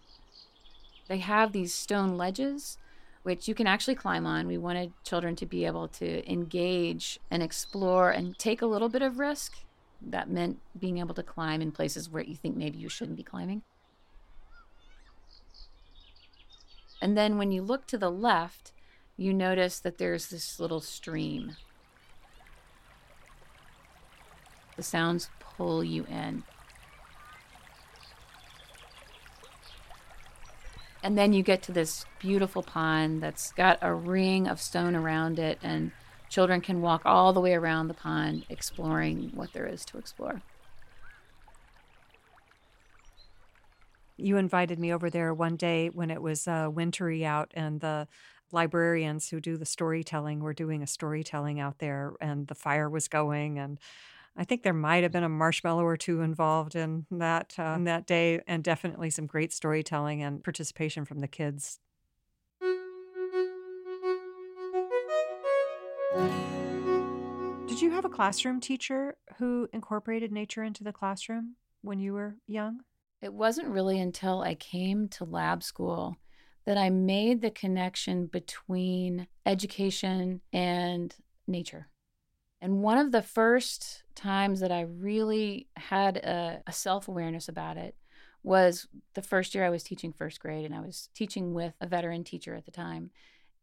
They 1.07 1.17
have 1.17 1.51
these 1.51 1.73
stone 1.73 2.17
ledges, 2.17 2.77
which 3.23 3.47
you 3.47 3.55
can 3.55 3.67
actually 3.67 3.95
climb 3.95 4.25
on. 4.25 4.47
We 4.47 4.57
wanted 4.57 4.93
children 5.03 5.35
to 5.37 5.45
be 5.45 5.65
able 5.65 5.87
to 5.89 6.31
engage 6.31 7.19
and 7.29 7.43
explore 7.43 8.11
and 8.11 8.37
take 8.37 8.61
a 8.61 8.67
little 8.67 8.89
bit 8.89 9.01
of 9.01 9.19
risk 9.19 9.57
that 10.01 10.29
meant 10.29 10.59
being 10.79 10.99
able 10.99 11.15
to 11.15 11.23
climb 11.23 11.61
in 11.61 11.71
places 11.71 12.09
where 12.09 12.23
you 12.23 12.35
think 12.35 12.55
maybe 12.55 12.77
you 12.77 12.89
shouldn't 12.89 13.17
be 13.17 13.23
climbing. 13.23 13.63
And 17.01 17.17
then 17.17 17.37
when 17.37 17.51
you 17.51 17.61
look 17.61 17.87
to 17.87 17.97
the 17.97 18.11
left, 18.11 18.71
you 19.17 19.33
notice 19.33 19.79
that 19.79 19.97
there's 19.97 20.27
this 20.27 20.59
little 20.59 20.81
stream. 20.81 21.55
The 24.75 24.83
sounds 24.83 25.29
pull 25.39 25.83
you 25.83 26.05
in. 26.05 26.43
And 31.03 31.17
then 31.17 31.33
you 31.33 31.43
get 31.43 31.61
to 31.63 31.71
this 31.71 32.05
beautiful 32.19 32.63
pond 32.63 33.21
that's 33.21 33.51
got 33.51 33.77
a 33.81 33.93
ring 33.93 34.47
of 34.47 34.59
stone 34.59 34.95
around 34.95 35.37
it 35.37 35.59
and 35.61 35.91
Children 36.29 36.61
can 36.61 36.81
walk 36.81 37.03
all 37.05 37.33
the 37.33 37.39
way 37.39 37.53
around 37.53 37.87
the 37.87 37.93
pond 37.93 38.45
exploring 38.49 39.31
what 39.33 39.53
there 39.53 39.65
is 39.65 39.85
to 39.85 39.97
explore. 39.97 40.41
You 44.17 44.37
invited 44.37 44.79
me 44.79 44.93
over 44.93 45.09
there 45.09 45.33
one 45.33 45.55
day 45.55 45.89
when 45.89 46.09
it 46.09 46.21
was 46.21 46.47
uh, 46.47 46.69
wintry 46.71 47.25
out, 47.25 47.51
and 47.53 47.81
the 47.81 48.07
librarians 48.51 49.29
who 49.29 49.41
do 49.41 49.57
the 49.57 49.65
storytelling 49.65 50.39
were 50.39 50.53
doing 50.53 50.81
a 50.81 50.87
storytelling 50.87 51.59
out 51.59 51.79
there, 51.79 52.13
and 52.21 52.47
the 52.47 52.55
fire 52.55 52.89
was 52.89 53.07
going. 53.07 53.59
And 53.59 53.77
I 54.37 54.43
think 54.43 54.63
there 54.63 54.73
might 54.73 55.03
have 55.03 55.13
been 55.13 55.23
a 55.23 55.29
marshmallow 55.29 55.85
or 55.85 55.95
two 55.95 56.21
involved 56.21 56.75
in 56.75 57.05
that 57.09 57.55
uh, 57.57 57.75
in 57.77 57.85
that 57.85 58.05
day, 58.05 58.41
and 58.47 58.63
definitely 58.63 59.09
some 59.09 59.27
great 59.27 59.53
storytelling 59.53 60.21
and 60.21 60.43
participation 60.43 61.05
from 61.05 61.19
the 61.19 61.27
kids. 61.27 61.79
Did 67.67 67.81
you 67.81 67.91
have 67.91 68.05
a 68.05 68.09
classroom 68.09 68.59
teacher 68.59 69.17
who 69.37 69.69
incorporated 69.73 70.31
nature 70.31 70.63
into 70.63 70.83
the 70.83 70.93
classroom 70.93 71.55
when 71.81 71.99
you 71.99 72.13
were 72.13 72.35
young? 72.47 72.81
It 73.21 73.33
wasn't 73.33 73.67
really 73.69 73.99
until 73.99 74.41
I 74.41 74.55
came 74.55 75.07
to 75.09 75.25
lab 75.25 75.63
school 75.63 76.15
that 76.65 76.77
I 76.77 76.89
made 76.89 77.41
the 77.41 77.51
connection 77.51 78.27
between 78.27 79.27
education 79.45 80.41
and 80.51 81.15
nature. 81.47 81.87
And 82.61 82.81
one 82.81 82.97
of 82.97 83.11
the 83.11 83.21
first 83.21 84.03
times 84.15 84.59
that 84.61 84.71
I 84.71 84.81
really 84.81 85.67
had 85.75 86.17
a, 86.17 86.61
a 86.65 86.71
self 86.71 87.07
awareness 87.07 87.47
about 87.47 87.77
it 87.77 87.95
was 88.43 88.87
the 89.13 89.21
first 89.21 89.55
year 89.55 89.65
I 89.65 89.69
was 89.69 89.83
teaching 89.83 90.13
first 90.13 90.39
grade, 90.39 90.65
and 90.65 90.73
I 90.73 90.79
was 90.79 91.09
teaching 91.13 91.53
with 91.53 91.73
a 91.81 91.87
veteran 91.87 92.23
teacher 92.23 92.55
at 92.55 92.65
the 92.65 92.71
time. 92.71 93.09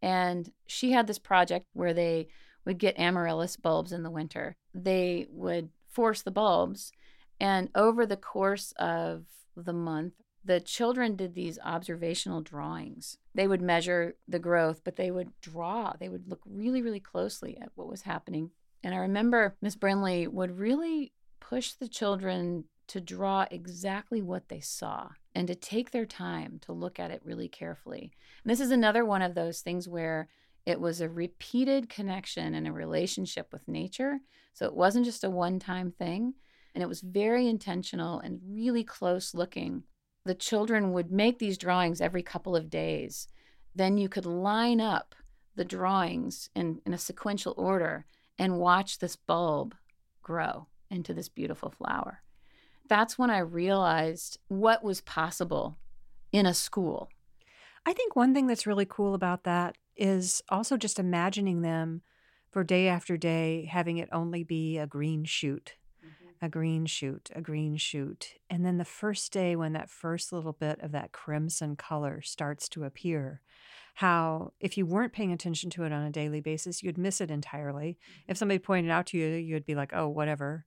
And 0.03 0.51
she 0.67 0.93
had 0.93 1.07
this 1.07 1.19
project 1.19 1.67
where 1.73 1.95
they 1.95 2.29
would 2.65 2.79
get 2.79 2.99
amaryllis 2.99 3.57
bulbs 3.57 3.93
in 3.93 4.03
the 4.03 4.11
winter. 4.11 4.57
They 4.75 5.27
would 5.31 5.71
force 5.89 6.23
the 6.23 6.31
bulbs, 6.31 6.93
and 7.41 7.71
over 7.75 8.07
the 8.07 8.17
course 8.17 8.73
of 8.79 9.25
the 9.57 9.73
month, 9.73 10.15
the 10.45 10.61
children 10.61 11.15
did 11.15 11.35
these 11.35 11.59
observational 11.65 12.41
drawings. 12.41 13.19
They 13.35 13.47
would 13.47 13.63
measure 13.63 14.17
the 14.27 14.39
growth, 14.39 14.83
but 14.85 14.97
they 14.97 15.11
would 15.11 15.31
draw. 15.41 15.93
They 15.99 16.09
would 16.09 16.29
look 16.29 16.41
really, 16.45 16.83
really 16.83 17.01
closely 17.01 17.57
at 17.61 17.71
what 17.75 17.89
was 17.89 18.03
happening. 18.03 18.51
And 18.83 18.95
I 18.95 18.99
remember 18.99 19.57
Miss 19.61 19.77
Brindley 19.77 20.27
would 20.27 20.59
really 20.59 21.13
push 21.41 21.73
the 21.73 21.89
children 21.89 22.65
to 22.89 23.01
draw 23.01 23.47
exactly 23.51 24.23
what 24.23 24.49
they 24.49 24.61
saw 24.61 25.09
and 25.35 25.47
to 25.49 25.55
take 25.55 25.91
their 25.91 26.05
time 26.05 26.59
to 26.63 26.73
look 26.73 26.99
at 26.99 27.11
it 27.11 27.23
really 27.25 27.49
carefully. 27.49 28.13
And 28.43 28.51
this 28.51 28.61
is 28.61 28.71
another 28.71 29.05
one 29.05 29.23
of 29.23 29.35
those 29.35 29.61
things 29.61 29.89
where 29.89 30.29
it 30.67 30.81
was 30.81 31.01
a 31.01 31.09
repeated 31.09 31.89
connection 31.89 32.55
and 32.55 32.67
a 32.67 32.73
relationship 32.73 33.49
with 33.53 33.67
nature. 33.67 34.21
So 34.53 34.67
it 34.67 34.75
wasn't 34.75 35.07
just 35.07 35.25
a 35.25 35.31
one 35.31 35.59
time 35.59 35.93
thing. 35.93 36.35
And 36.75 36.83
it 36.83 36.89
was 36.89 37.01
very 37.01 37.49
intentional 37.49 38.21
and 38.21 38.41
really 38.47 38.85
close 38.85 39.35
looking. 39.35 39.85
The 40.25 40.35
children 40.35 40.93
would 40.93 41.11
make 41.11 41.39
these 41.39 41.59
drawings 41.59 42.01
every 42.01 42.23
couple 42.23 42.55
of 42.55 42.71
days. 42.71 43.29
Then 43.75 43.99
you 43.99 44.09
could 44.09 44.27
line 44.27 44.81
up 44.81 45.15
the 45.55 45.65
drawings 45.65 46.49
in, 46.55 46.81
in 46.87 46.95
a 46.95 46.99
sequential 46.99 47.55
order 47.57 48.07
and 48.43 48.59
watch 48.59 48.99
this 48.99 49.15
bulb 49.15 49.73
grow 50.21 50.67
into 50.91 51.15
this 51.15 51.29
beautiful 51.29 51.71
flower. 51.71 52.23
That's 52.89 53.17
when 53.17 53.31
I 53.31 53.39
realized 53.39 54.39
what 54.49 54.83
was 54.83 55.01
possible 55.01 55.79
in 56.33 56.45
a 56.45 56.53
school. 56.53 57.09
I 57.87 57.93
think 57.93 58.17
one 58.17 58.35
thing 58.35 58.49
that's 58.49 58.67
really 58.67 58.85
cool 58.85 59.15
about 59.15 59.45
that 59.45 59.77
is 59.97 60.43
also 60.49 60.77
just 60.77 60.99
imagining 60.99 61.63
them 61.63 62.03
for 62.51 62.65
day 62.65 62.89
after 62.89 63.17
day, 63.17 63.69
having 63.71 63.99
it 63.99 64.09
only 64.11 64.43
be 64.43 64.77
a 64.77 64.89
green 64.89 65.25
shoot. 65.25 65.77
A 66.43 66.49
green 66.49 66.85
shoot, 66.87 67.31
a 67.35 67.41
green 67.41 67.77
shoot. 67.77 68.35
And 68.51 68.67
then 68.67 68.77
the 68.77 68.85
first 68.85 69.33
day 69.33 69.55
when 69.55 69.73
that 69.75 69.89
first 69.89 70.33
little 70.33 70.53
bit 70.53 70.81
of 70.81 70.91
that 70.91 71.13
crimson 71.13 71.77
color 71.77 72.21
starts 72.21 72.69
to 72.71 72.83
appear, 72.83 73.41
how 73.95 74.53
if 74.59 74.77
you 74.77 74.85
weren't 74.85 75.13
paying 75.13 75.33
attention 75.33 75.71
to 75.71 75.85
it 75.85 75.93
on 75.93 76.03
a 76.03 76.11
daily 76.11 76.41
basis, 76.41 76.83
you'd 76.83 76.99
miss 76.99 77.21
it 77.21 77.31
entirely. 77.31 77.97
Mm-hmm. 78.01 78.33
If 78.33 78.37
somebody 78.37 78.59
pointed 78.59 78.91
out 78.91 79.07
to 79.07 79.19
you, 79.19 79.29
you'd 79.29 79.65
be 79.65 79.77
like, 79.77 79.93
oh, 79.95 80.09
whatever. 80.09 80.67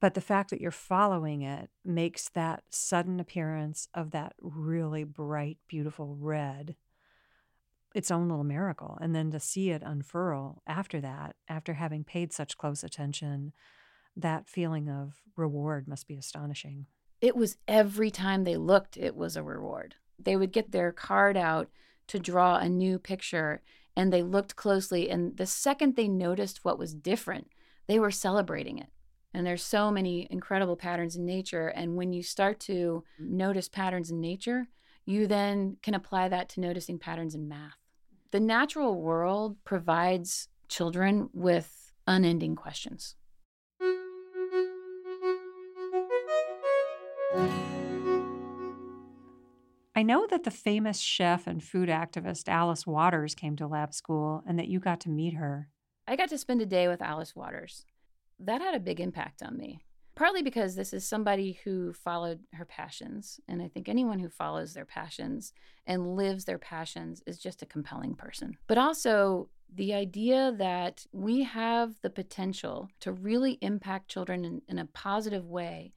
But 0.00 0.14
the 0.14 0.20
fact 0.20 0.50
that 0.50 0.60
you're 0.60 0.72
following 0.72 1.42
it 1.42 1.70
makes 1.84 2.28
that 2.30 2.64
sudden 2.70 3.20
appearance 3.20 3.86
of 3.94 4.10
that 4.10 4.34
really 4.40 5.04
bright, 5.04 5.58
beautiful 5.68 6.16
red 6.18 6.74
its 7.94 8.10
own 8.10 8.28
little 8.28 8.42
miracle. 8.42 8.98
And 9.00 9.14
then 9.14 9.30
to 9.32 9.38
see 9.38 9.70
it 9.70 9.82
unfurl 9.84 10.62
after 10.66 11.00
that, 11.02 11.36
after 11.46 11.74
having 11.74 12.04
paid 12.04 12.32
such 12.32 12.56
close 12.56 12.82
attention, 12.82 13.52
that 14.16 14.48
feeling 14.48 14.88
of 14.88 15.14
reward 15.36 15.88
must 15.88 16.06
be 16.06 16.16
astonishing. 16.16 16.86
It 17.20 17.36
was 17.36 17.56
every 17.68 18.10
time 18.10 18.44
they 18.44 18.56
looked, 18.56 18.96
it 18.96 19.14
was 19.14 19.36
a 19.36 19.42
reward. 19.42 19.94
They 20.18 20.36
would 20.36 20.52
get 20.52 20.72
their 20.72 20.92
card 20.92 21.36
out 21.36 21.70
to 22.08 22.18
draw 22.18 22.56
a 22.56 22.68
new 22.68 22.98
picture 22.98 23.62
and 23.96 24.12
they 24.12 24.22
looked 24.22 24.56
closely. 24.56 25.10
And 25.10 25.36
the 25.36 25.46
second 25.46 25.96
they 25.96 26.08
noticed 26.08 26.64
what 26.64 26.78
was 26.78 26.94
different, 26.94 27.48
they 27.86 27.98
were 27.98 28.10
celebrating 28.10 28.78
it. 28.78 28.88
And 29.34 29.46
there's 29.46 29.62
so 29.62 29.90
many 29.90 30.26
incredible 30.30 30.76
patterns 30.76 31.16
in 31.16 31.24
nature. 31.24 31.68
And 31.68 31.96
when 31.96 32.12
you 32.12 32.22
start 32.22 32.60
to 32.60 33.04
notice 33.18 33.68
patterns 33.68 34.10
in 34.10 34.20
nature, 34.20 34.68
you 35.06 35.26
then 35.26 35.78
can 35.82 35.94
apply 35.94 36.28
that 36.28 36.48
to 36.50 36.60
noticing 36.60 36.98
patterns 36.98 37.34
in 37.34 37.48
math. 37.48 37.78
The 38.30 38.40
natural 38.40 39.00
world 39.00 39.56
provides 39.64 40.48
children 40.68 41.28
with 41.32 41.92
unending 42.06 42.56
questions. 42.56 43.14
I 50.02 50.04
know 50.04 50.26
that 50.30 50.42
the 50.42 50.50
famous 50.50 50.98
chef 50.98 51.46
and 51.46 51.62
food 51.62 51.88
activist 51.88 52.48
Alice 52.48 52.86
Waters 52.86 53.36
came 53.36 53.54
to 53.56 53.68
lab 53.68 53.94
school 53.94 54.42
and 54.46 54.58
that 54.58 54.66
you 54.66 54.80
got 54.80 55.00
to 55.02 55.08
meet 55.08 55.34
her. 55.34 55.68
I 56.08 56.16
got 56.16 56.28
to 56.30 56.38
spend 56.38 56.60
a 56.60 56.66
day 56.66 56.88
with 56.88 57.00
Alice 57.00 57.36
Waters. 57.36 57.84
That 58.40 58.60
had 58.60 58.74
a 58.74 58.80
big 58.80 58.98
impact 58.98 59.42
on 59.42 59.56
me, 59.56 59.84
partly 60.16 60.42
because 60.42 60.74
this 60.74 60.92
is 60.92 61.04
somebody 61.04 61.60
who 61.62 61.92
followed 61.92 62.40
her 62.54 62.64
passions. 62.64 63.38
And 63.46 63.62
I 63.62 63.68
think 63.68 63.88
anyone 63.88 64.18
who 64.18 64.28
follows 64.28 64.74
their 64.74 64.84
passions 64.84 65.52
and 65.86 66.16
lives 66.16 66.46
their 66.46 66.58
passions 66.58 67.22
is 67.26 67.38
just 67.38 67.62
a 67.62 67.66
compelling 67.66 68.16
person. 68.16 68.56
But 68.66 68.78
also, 68.78 69.50
the 69.72 69.94
idea 69.94 70.52
that 70.58 71.06
we 71.12 71.44
have 71.44 71.94
the 72.02 72.10
potential 72.10 72.88
to 73.00 73.12
really 73.12 73.52
impact 73.60 74.10
children 74.10 74.44
in, 74.44 74.62
in 74.68 74.78
a 74.78 74.86
positive 74.86 75.46
way 75.46 75.92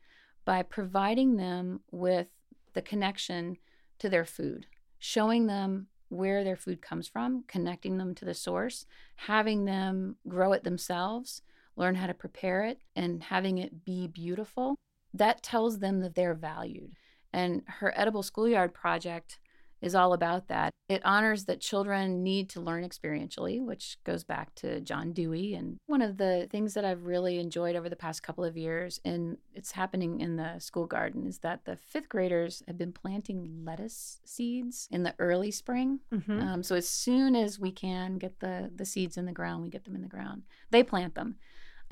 by 0.46 0.62
providing 0.62 1.36
them 1.36 1.82
with 1.92 2.28
the 2.74 2.82
connection 2.82 3.58
to 4.00 4.10
their 4.10 4.26
food, 4.26 4.68
showing 5.00 5.48
them 5.48 5.88
where 6.10 6.44
their 6.44 6.56
food 6.56 6.82
comes 6.82 7.08
from, 7.08 7.44
connecting 7.48 7.98
them 7.98 8.14
to 8.16 8.26
the 8.26 8.34
source, 8.34 8.86
having 9.16 9.66
them 9.66 10.16
grow 10.28 10.54
it 10.54 10.64
themselves, 10.64 11.42
learn 11.76 11.96
how 11.96 12.08
to 12.08 12.14
prepare 12.14 12.64
it, 12.64 12.80
and 12.96 13.24
having 13.24 13.58
it 13.58 13.84
be 13.84 14.08
beautiful, 14.08 14.76
that 15.14 15.42
tells 15.42 15.80
them 15.80 16.02
that 16.02 16.16
they're 16.16 16.36
valued. 16.36 16.94
And 17.34 17.64
her 17.68 17.94
Edible 17.98 18.24
Schoolyard 18.24 18.74
project 18.74 19.40
is 19.82 19.96
all 19.96 20.14
about 20.14 20.48
that. 20.48 20.72
It 20.88 21.04
honors 21.04 21.46
that 21.46 21.62
children 21.62 22.24
need 22.24 22.50
to 22.52 22.62
learn 22.62 22.88
experientially, 22.88 23.64
which 23.64 23.98
goes 24.04 24.24
back 24.24 24.54
to 24.56 24.80
John 24.82 25.14
Dewey. 25.14 25.56
And 25.56 25.78
one 25.88 26.02
of 26.02 26.18
the 26.18 26.48
things 26.52 26.76
that 26.76 26.86
I've 26.86 27.06
really 27.06 27.40
enjoyed 27.40 27.76
over 27.76 27.90
the 27.90 27.96
past 27.96 28.24
couple 28.24 28.44
of 28.44 28.56
years, 28.56 29.00
and 29.04 29.38
it's 29.54 29.72
happening 29.72 30.22
in 30.22 30.36
the 30.36 30.60
school 30.60 30.86
garden, 30.86 31.26
is 31.26 31.40
that 31.40 31.66
the 31.66 31.76
fifth 31.76 32.10
graders 32.10 32.62
have 32.68 32.78
been 32.78 32.94
planting 32.94 33.64
lettuce 33.66 34.20
seeds 34.26 34.88
in 34.92 35.04
the 35.04 35.16
early 35.18 35.52
spring. 35.52 36.00
Mm-hmm. 36.14 36.40
Um, 36.40 36.64
so 36.64 36.76
as 36.76 36.88
soon 36.88 37.36
as 37.36 37.60
we 37.60 37.72
can 37.72 38.18
get 38.18 38.40
the, 38.40 38.72
the 38.76 38.86
seeds 38.86 39.18
in 39.18 39.26
the 39.26 39.32
ground, 39.32 39.64
we 39.64 39.70
get 39.70 39.86
them 39.86 39.96
in 39.96 40.02
the 40.02 40.08
ground. 40.08 40.44
They 40.70 40.84
plant 40.84 41.16
them. 41.16 41.36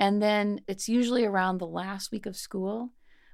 And 0.00 0.22
then 0.22 0.60
it's 0.66 0.88
usually 0.88 1.24
around 1.24 1.58
the 1.58 1.66
last 1.66 2.10
week 2.10 2.26
of 2.26 2.36
school. 2.36 2.90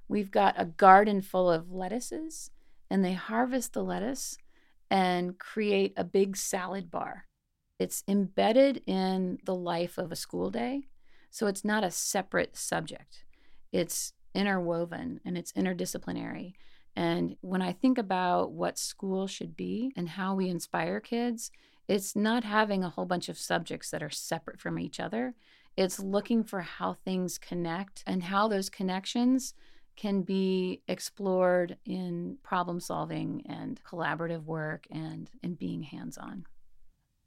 We've 0.08 0.30
got 0.30 0.54
a 0.58 0.64
garden 0.64 1.22
full 1.22 1.50
of 1.50 1.70
lettuces, 1.70 2.50
and 2.90 3.04
they 3.04 3.12
harvest 3.12 3.72
the 3.72 3.84
lettuce 3.84 4.36
and 4.90 5.38
create 5.38 5.94
a 5.96 6.04
big 6.04 6.36
salad 6.36 6.90
bar. 6.90 7.26
It's 7.78 8.02
embedded 8.08 8.82
in 8.86 9.38
the 9.44 9.54
life 9.54 9.96
of 9.96 10.12
a 10.12 10.16
school 10.16 10.50
day. 10.50 10.82
So 11.30 11.46
it's 11.46 11.64
not 11.64 11.84
a 11.84 11.90
separate 11.90 12.56
subject, 12.56 13.24
it's 13.72 14.12
interwoven 14.34 15.20
and 15.24 15.38
it's 15.38 15.52
interdisciplinary. 15.52 16.54
And 16.96 17.36
when 17.40 17.62
I 17.62 17.72
think 17.72 17.98
about 17.98 18.52
what 18.52 18.76
school 18.76 19.26
should 19.28 19.56
be 19.56 19.92
and 19.96 20.08
how 20.08 20.34
we 20.34 20.48
inspire 20.48 21.00
kids, 21.00 21.52
it's 21.88 22.14
not 22.16 22.44
having 22.44 22.84
a 22.84 22.90
whole 22.90 23.04
bunch 23.06 23.28
of 23.28 23.38
subjects 23.38 23.90
that 23.90 24.02
are 24.02 24.10
separate 24.10 24.60
from 24.60 24.78
each 24.78 25.00
other. 25.00 25.34
It's 25.76 26.00
looking 26.00 26.44
for 26.44 26.60
how 26.60 26.94
things 26.94 27.38
connect 27.38 28.02
and 28.06 28.24
how 28.24 28.48
those 28.48 28.68
connections 28.68 29.54
can 30.00 30.22
be 30.22 30.80
explored 30.88 31.76
in 31.84 32.38
problem 32.42 32.80
solving 32.80 33.42
and 33.46 33.82
collaborative 33.84 34.44
work 34.44 34.86
and 34.90 35.30
in 35.42 35.54
being 35.54 35.82
hands 35.82 36.16
on. 36.16 36.42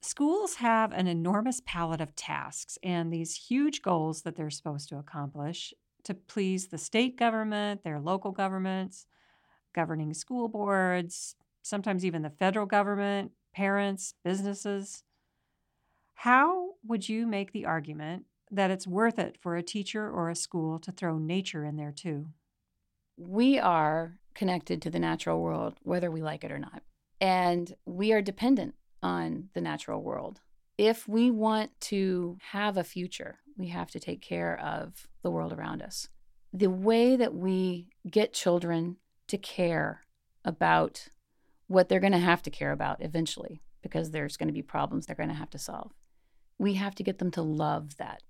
Schools 0.01 0.55
have 0.55 0.91
an 0.91 1.05
enormous 1.05 1.61
palette 1.67 2.01
of 2.01 2.15
tasks 2.15 2.79
and 2.81 3.13
these 3.13 3.35
huge 3.35 3.83
goals 3.83 4.23
that 4.23 4.35
they're 4.35 4.49
supposed 4.49 4.89
to 4.89 4.97
accomplish 4.97 5.71
to 6.03 6.15
please 6.15 6.67
the 6.67 6.79
state 6.79 7.15
government, 7.15 7.83
their 7.83 7.99
local 7.99 8.31
governments, 8.31 9.05
governing 9.75 10.11
school 10.11 10.47
boards, 10.47 11.35
sometimes 11.61 12.03
even 12.03 12.23
the 12.23 12.31
federal 12.31 12.65
government, 12.65 13.31
parents, 13.53 14.15
businesses. 14.23 15.03
How 16.15 16.71
would 16.83 17.07
you 17.07 17.27
make 17.27 17.51
the 17.51 17.67
argument 17.67 18.25
that 18.49 18.71
it's 18.71 18.87
worth 18.87 19.19
it 19.19 19.37
for 19.39 19.55
a 19.55 19.63
teacher 19.63 20.09
or 20.09 20.31
a 20.31 20.35
school 20.35 20.79
to 20.79 20.91
throw 20.91 21.19
nature 21.19 21.63
in 21.63 21.77
there 21.77 21.93
too? 21.95 22.29
We 23.17 23.59
are 23.59 24.17
connected 24.33 24.81
to 24.81 24.89
the 24.89 24.99
natural 24.99 25.41
world, 25.41 25.75
whether 25.83 26.09
we 26.09 26.21
like 26.21 26.43
it 26.43 26.51
or 26.51 26.59
not. 26.59 26.83
And 27.21 27.73
we 27.85 28.11
are 28.11 28.21
dependent 28.21 28.75
on 29.01 29.49
the 29.53 29.61
natural 29.61 30.01
world. 30.01 30.41
If 30.77 31.07
we 31.07 31.29
want 31.29 31.71
to 31.81 32.37
have 32.51 32.77
a 32.77 32.83
future, 32.83 33.39
we 33.57 33.67
have 33.67 33.91
to 33.91 33.99
take 33.99 34.21
care 34.21 34.59
of 34.59 35.07
the 35.21 35.29
world 35.29 35.53
around 35.53 35.81
us. 35.81 36.09
The 36.51 36.69
way 36.69 37.15
that 37.15 37.33
we 37.33 37.89
get 38.09 38.33
children 38.33 38.97
to 39.27 39.37
care 39.37 40.01
about 40.43 41.07
what 41.67 41.89
they're 41.89 41.99
going 41.99 42.13
to 42.13 42.19
have 42.19 42.41
to 42.43 42.51
care 42.51 42.71
about 42.71 43.01
eventually, 43.01 43.61
because 43.81 44.11
there's 44.11 44.37
going 44.37 44.47
to 44.47 44.53
be 44.53 44.61
problems 44.61 45.05
they're 45.05 45.15
going 45.15 45.29
to 45.29 45.35
have 45.35 45.49
to 45.51 45.59
solve, 45.59 45.93
we 46.57 46.73
have 46.73 46.95
to 46.95 47.03
get 47.03 47.19
them 47.19 47.31
to 47.31 47.41
love 47.41 47.97
that. 47.97 48.23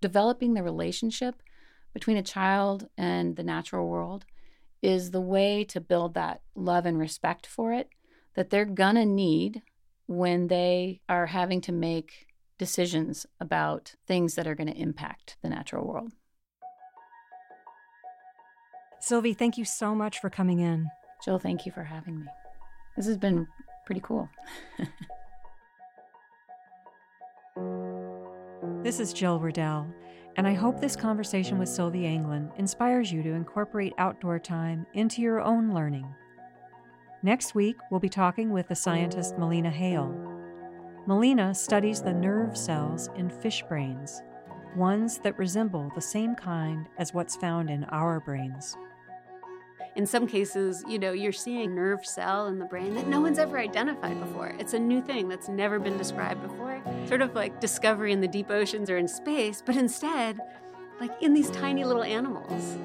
Developing 0.00 0.54
the 0.54 0.62
relationship 0.62 1.42
between 1.92 2.16
a 2.16 2.22
child 2.22 2.88
and 2.96 3.36
the 3.36 3.42
natural 3.42 3.88
world 3.88 4.24
is 4.80 5.10
the 5.10 5.20
way 5.20 5.64
to 5.64 5.80
build 5.80 6.14
that 6.14 6.40
love 6.54 6.86
and 6.86 6.98
respect 6.98 7.46
for 7.46 7.72
it 7.72 7.88
that 8.34 8.50
they're 8.50 8.64
gonna 8.64 9.06
need 9.06 9.62
when 10.06 10.48
they 10.48 11.00
are 11.08 11.26
having 11.26 11.60
to 11.60 11.72
make 11.72 12.26
decisions 12.58 13.26
about 13.40 13.94
things 14.06 14.34
that 14.36 14.46
are 14.46 14.54
going 14.54 14.68
to 14.72 14.76
impact 14.76 15.36
the 15.42 15.48
natural 15.48 15.84
world. 15.86 16.12
Sylvie, 19.00 19.34
thank 19.34 19.58
you 19.58 19.64
so 19.64 19.96
much 19.96 20.20
for 20.20 20.30
coming 20.30 20.60
in. 20.60 20.86
Jill, 21.24 21.40
thank 21.40 21.66
you 21.66 21.72
for 21.72 21.82
having 21.82 22.20
me. 22.20 22.26
This 22.96 23.06
has 23.06 23.18
been 23.18 23.48
pretty 23.84 24.00
cool. 24.00 24.28
this 28.84 29.00
is 29.00 29.12
Jill 29.12 29.40
Riddell 29.40 29.92
and 30.36 30.46
I 30.46 30.54
hope 30.54 30.80
this 30.80 30.96
conversation 30.96 31.58
with 31.58 31.68
Sylvie 31.68 32.06
Anglin 32.06 32.50
inspires 32.56 33.12
you 33.12 33.22
to 33.22 33.32
incorporate 33.32 33.92
outdoor 33.98 34.38
time 34.38 34.86
into 34.94 35.20
your 35.20 35.40
own 35.40 35.74
learning. 35.74 36.14
Next 37.22 37.54
week, 37.54 37.76
we'll 37.90 38.00
be 38.00 38.08
talking 38.08 38.50
with 38.50 38.68
the 38.68 38.74
scientist 38.74 39.38
Melina 39.38 39.70
Hale. 39.70 40.12
Melina 41.06 41.54
studies 41.54 42.00
the 42.00 42.12
nerve 42.12 42.56
cells 42.56 43.10
in 43.16 43.28
fish 43.28 43.62
brains, 43.68 44.22
ones 44.74 45.18
that 45.18 45.38
resemble 45.38 45.90
the 45.94 46.00
same 46.00 46.34
kind 46.34 46.88
as 46.98 47.12
what's 47.12 47.36
found 47.36 47.70
in 47.70 47.84
our 47.84 48.20
brains. 48.20 48.76
In 49.94 50.06
some 50.06 50.26
cases, 50.26 50.82
you 50.88 50.98
know, 50.98 51.12
you're 51.12 51.32
seeing 51.32 51.74
nerve 51.74 52.06
cell 52.06 52.46
in 52.46 52.58
the 52.58 52.64
brain 52.64 52.94
that 52.94 53.08
no 53.08 53.20
one's 53.20 53.38
ever 53.38 53.58
identified 53.58 54.18
before. 54.20 54.54
It's 54.58 54.72
a 54.72 54.78
new 54.78 55.02
thing 55.02 55.28
that's 55.28 55.50
never 55.50 55.78
been 55.78 55.98
described 55.98 56.42
before. 56.42 56.80
Sort 57.06 57.20
of 57.20 57.34
like 57.34 57.60
discovery 57.60 58.12
in 58.12 58.22
the 58.22 58.28
deep 58.28 58.50
oceans 58.50 58.88
or 58.88 58.96
in 58.96 59.06
space, 59.06 59.62
but 59.64 59.76
instead, 59.76 60.40
like 60.98 61.10
in 61.20 61.34
these 61.34 61.50
tiny 61.50 61.84
little 61.84 62.02
animals. 62.02 62.78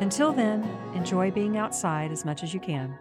Until 0.00 0.32
then, 0.32 0.62
enjoy 0.94 1.32
being 1.32 1.56
outside 1.56 2.12
as 2.12 2.24
much 2.24 2.44
as 2.44 2.54
you 2.54 2.60
can. 2.60 2.96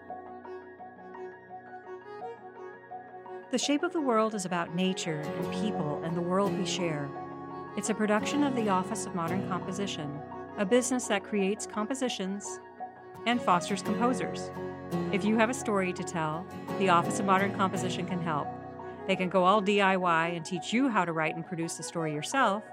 The 3.52 3.58
Shape 3.60 3.84
of 3.84 3.94
the 3.94 4.02
World 4.02 4.34
is 4.34 4.46
about 4.46 4.74
nature 4.74 5.22
and 5.22 5.54
people 5.54 6.02
and 6.04 6.18
the 6.18 6.22
world 6.22 6.58
we 6.58 6.66
share. 6.66 7.08
It's 7.78 7.92
a 7.92 7.94
production 7.94 8.44
of 8.44 8.56
the 8.56 8.70
Office 8.70 9.06
of 9.06 9.14
Modern 9.14 9.48
Composition 9.48 10.20
a 10.58 10.66
business 10.66 11.06
that 11.06 11.24
creates 11.24 11.68
compositions 11.68 12.60
and 13.28 13.40
fosters 13.40 13.84
composers. 13.84 14.50
If 15.12 15.24
you 15.24 15.38
have 15.38 15.52
a 15.52 15.54
story 15.54 15.94
to 15.94 16.04
tell, 16.04 16.48
the 16.80 16.90
Office 16.90 17.20
of 17.20 17.26
Modern 17.26 17.54
Composition 17.54 18.08
can 18.08 18.20
help. 18.20 18.48
They 19.06 19.16
can 19.16 19.30
go 19.30 19.44
all 19.44 19.62
DIY 19.62 20.36
and 20.36 20.44
teach 20.44 20.74
you 20.74 20.90
how 20.90 21.06
to 21.06 21.12
write 21.12 21.36
and 21.36 21.46
produce 21.46 21.76
the 21.76 21.84
story 21.84 22.12
yourself, 22.12 22.64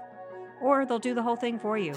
or 0.61 0.85
they'll 0.85 0.97
do 0.97 1.13
the 1.13 1.21
whole 1.21 1.35
thing 1.35 1.59
for 1.59 1.77
you. 1.77 1.93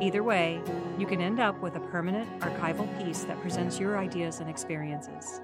Either 0.00 0.22
way, 0.22 0.62
you 0.98 1.06
can 1.06 1.20
end 1.20 1.38
up 1.38 1.60
with 1.60 1.76
a 1.76 1.80
permanent 1.80 2.40
archival 2.40 2.88
piece 2.98 3.24
that 3.24 3.40
presents 3.42 3.78
your 3.78 3.98
ideas 3.98 4.40
and 4.40 4.48
experiences. 4.48 5.40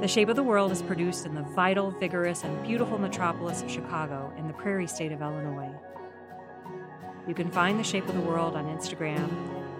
The 0.00 0.08
Shape 0.08 0.28
of 0.28 0.36
the 0.36 0.42
World 0.42 0.72
is 0.72 0.82
produced 0.82 1.26
in 1.26 1.34
the 1.34 1.42
vital, 1.42 1.90
vigorous, 1.90 2.44
and 2.44 2.62
beautiful 2.62 2.98
metropolis 2.98 3.62
of 3.62 3.70
Chicago 3.70 4.32
in 4.38 4.46
the 4.46 4.52
prairie 4.54 4.86
state 4.86 5.12
of 5.12 5.20
Illinois. 5.20 5.72
You 7.26 7.34
can 7.34 7.50
find 7.50 7.78
The 7.78 7.84
Shape 7.84 8.08
of 8.08 8.14
the 8.14 8.20
World 8.20 8.54
on 8.54 8.66
Instagram 8.66 9.28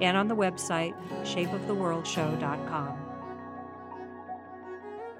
and 0.00 0.16
on 0.16 0.28
the 0.28 0.36
website 0.36 0.94
shapeoftheworldshow.com. 1.22 2.98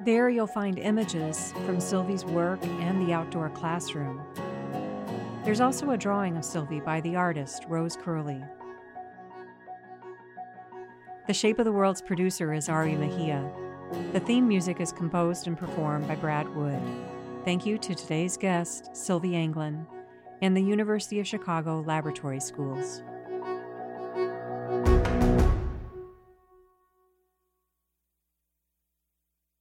There 0.04 0.28
you'll 0.28 0.46
find 0.46 0.78
images 0.78 1.52
from 1.64 1.80
Sylvie's 1.80 2.24
work 2.24 2.62
and 2.64 3.06
the 3.06 3.12
outdoor 3.12 3.50
classroom. 3.50 4.20
There's 5.44 5.60
also 5.60 5.90
a 5.90 5.96
drawing 5.96 6.36
of 6.36 6.44
Sylvie 6.44 6.80
by 6.80 7.00
the 7.00 7.16
artist 7.16 7.64
Rose 7.68 7.96
Curley. 7.96 8.42
The 11.26 11.34
Shape 11.34 11.58
of 11.58 11.64
the 11.64 11.72
World's 11.72 12.02
producer 12.02 12.52
is 12.52 12.68
Ari 12.68 12.94
Mejia. 12.94 13.50
The 14.12 14.20
theme 14.20 14.46
music 14.46 14.80
is 14.80 14.92
composed 14.92 15.46
and 15.46 15.56
performed 15.56 16.06
by 16.08 16.16
Brad 16.16 16.48
Wood. 16.54 16.80
Thank 17.44 17.64
you 17.64 17.78
to 17.78 17.94
today's 17.94 18.36
guest, 18.36 18.94
Sylvie 18.96 19.34
Anglin, 19.36 19.86
and 20.42 20.56
the 20.56 20.62
University 20.62 21.20
of 21.20 21.26
Chicago 21.26 21.82
Laboratory 21.86 22.40
Schools. 22.40 23.02